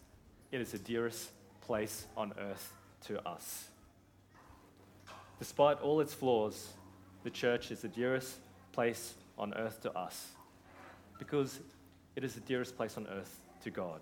it 0.50 0.60
is 0.60 0.72
the 0.72 0.78
dearest 0.78 1.30
place 1.60 2.06
on 2.16 2.32
earth 2.38 2.72
to 3.06 3.26
us. 3.28 3.68
Despite 5.38 5.80
all 5.80 6.00
its 6.00 6.14
flaws, 6.14 6.68
the 7.22 7.30
church 7.30 7.70
is 7.70 7.82
the 7.82 7.88
dearest 7.88 8.36
place 8.72 9.14
on 9.36 9.54
earth 9.54 9.80
to 9.82 9.92
us 9.92 10.28
because 11.18 11.60
it 12.16 12.24
is 12.24 12.34
the 12.34 12.40
dearest 12.40 12.76
place 12.76 12.96
on 12.96 13.06
earth 13.08 13.40
to 13.62 13.70
God. 13.70 14.00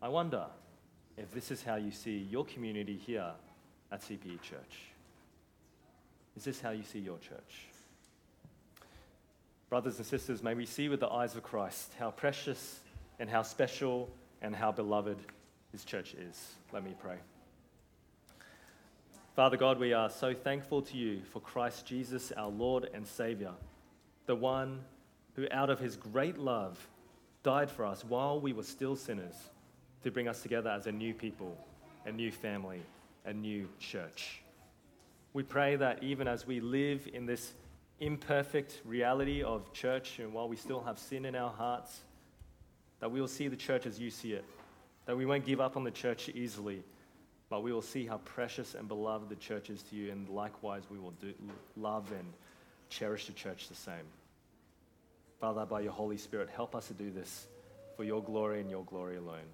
I 0.00 0.08
wonder 0.08 0.46
if 1.16 1.32
this 1.32 1.50
is 1.50 1.62
how 1.62 1.76
you 1.76 1.90
see 1.90 2.26
your 2.30 2.44
community 2.44 2.96
here 2.96 3.30
at 3.90 4.02
CPE 4.02 4.40
Church. 4.42 4.95
Is 6.36 6.44
this 6.44 6.60
how 6.60 6.70
you 6.70 6.82
see 6.82 6.98
your 6.98 7.18
church? 7.18 7.66
Brothers 9.68 9.96
and 9.96 10.06
sisters, 10.06 10.42
may 10.42 10.54
we 10.54 10.66
see 10.66 10.88
with 10.88 11.00
the 11.00 11.08
eyes 11.08 11.34
of 11.34 11.42
Christ 11.42 11.92
how 11.98 12.10
precious 12.10 12.80
and 13.18 13.28
how 13.28 13.42
special 13.42 14.08
and 14.42 14.54
how 14.54 14.70
beloved 14.70 15.18
his 15.72 15.84
church 15.84 16.14
is. 16.14 16.54
Let 16.72 16.84
me 16.84 16.94
pray. 17.00 17.16
Father 19.34 19.56
God, 19.56 19.78
we 19.78 19.92
are 19.92 20.08
so 20.08 20.34
thankful 20.34 20.82
to 20.82 20.96
you 20.96 21.20
for 21.32 21.40
Christ 21.40 21.84
Jesus, 21.84 22.32
our 22.32 22.48
Lord 22.48 22.88
and 22.94 23.06
Savior, 23.06 23.52
the 24.26 24.36
one 24.36 24.80
who, 25.34 25.46
out 25.50 25.68
of 25.68 25.78
his 25.78 25.96
great 25.96 26.38
love, 26.38 26.78
died 27.42 27.70
for 27.70 27.84
us 27.84 28.04
while 28.04 28.40
we 28.40 28.52
were 28.52 28.62
still 28.62 28.96
sinners 28.96 29.34
to 30.04 30.10
bring 30.10 30.28
us 30.28 30.42
together 30.42 30.70
as 30.70 30.86
a 30.86 30.92
new 30.92 31.12
people, 31.12 31.56
a 32.06 32.12
new 32.12 32.30
family, 32.30 32.80
a 33.24 33.32
new 33.32 33.68
church. 33.78 34.42
We 35.36 35.42
pray 35.42 35.76
that 35.76 36.02
even 36.02 36.28
as 36.28 36.46
we 36.46 36.60
live 36.60 37.06
in 37.12 37.26
this 37.26 37.52
imperfect 38.00 38.80
reality 38.86 39.42
of 39.42 39.70
church 39.74 40.18
and 40.18 40.32
while 40.32 40.48
we 40.48 40.56
still 40.56 40.82
have 40.84 40.98
sin 40.98 41.26
in 41.26 41.36
our 41.36 41.50
hearts, 41.50 42.00
that 43.00 43.10
we 43.10 43.20
will 43.20 43.28
see 43.28 43.46
the 43.48 43.54
church 43.54 43.84
as 43.84 44.00
you 44.00 44.08
see 44.08 44.32
it, 44.32 44.46
that 45.04 45.14
we 45.14 45.26
won't 45.26 45.44
give 45.44 45.60
up 45.60 45.76
on 45.76 45.84
the 45.84 45.90
church 45.90 46.30
easily, 46.30 46.82
but 47.50 47.62
we 47.62 47.70
will 47.70 47.82
see 47.82 48.06
how 48.06 48.16
precious 48.24 48.74
and 48.74 48.88
beloved 48.88 49.28
the 49.28 49.36
church 49.36 49.68
is 49.68 49.82
to 49.82 49.94
you, 49.94 50.10
and 50.10 50.26
likewise 50.30 50.84
we 50.90 50.98
will 50.98 51.12
do, 51.20 51.34
love 51.76 52.10
and 52.12 52.32
cherish 52.88 53.26
the 53.26 53.34
church 53.34 53.68
the 53.68 53.74
same. 53.74 54.06
Father, 55.38 55.66
by 55.66 55.80
your 55.80 55.92
Holy 55.92 56.16
Spirit, 56.16 56.48
help 56.48 56.74
us 56.74 56.86
to 56.86 56.94
do 56.94 57.10
this 57.10 57.46
for 57.94 58.04
your 58.04 58.22
glory 58.22 58.62
and 58.62 58.70
your 58.70 58.84
glory 58.84 59.18
alone. 59.18 59.50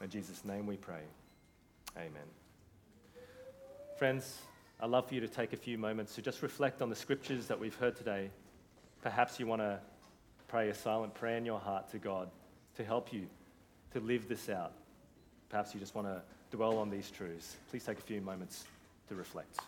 In 0.00 0.10
Jesus' 0.10 0.44
name 0.44 0.64
we 0.64 0.76
pray. 0.76 1.02
Amen. 1.96 2.22
Friends, 3.98 4.42
I'd 4.82 4.90
love 4.90 5.06
for 5.06 5.14
you 5.14 5.20
to 5.20 5.28
take 5.28 5.52
a 5.52 5.56
few 5.56 5.78
moments 5.78 6.16
to 6.16 6.22
just 6.22 6.42
reflect 6.42 6.82
on 6.82 6.90
the 6.90 6.96
scriptures 6.96 7.46
that 7.46 7.60
we've 7.60 7.76
heard 7.76 7.94
today. 7.94 8.30
Perhaps 9.00 9.38
you 9.38 9.46
want 9.46 9.62
to 9.62 9.78
pray 10.48 10.70
a 10.70 10.74
silent 10.74 11.14
prayer 11.14 11.36
in 11.36 11.46
your 11.46 11.60
heart 11.60 11.88
to 11.92 11.98
God 11.98 12.28
to 12.74 12.84
help 12.84 13.12
you 13.12 13.28
to 13.92 14.00
live 14.00 14.28
this 14.28 14.48
out. 14.48 14.72
Perhaps 15.50 15.72
you 15.72 15.78
just 15.78 15.94
want 15.94 16.08
to 16.08 16.20
dwell 16.50 16.78
on 16.78 16.90
these 16.90 17.12
truths. 17.12 17.58
Please 17.70 17.84
take 17.84 17.98
a 17.98 18.02
few 18.02 18.20
moments 18.20 18.64
to 19.08 19.14
reflect. 19.14 19.60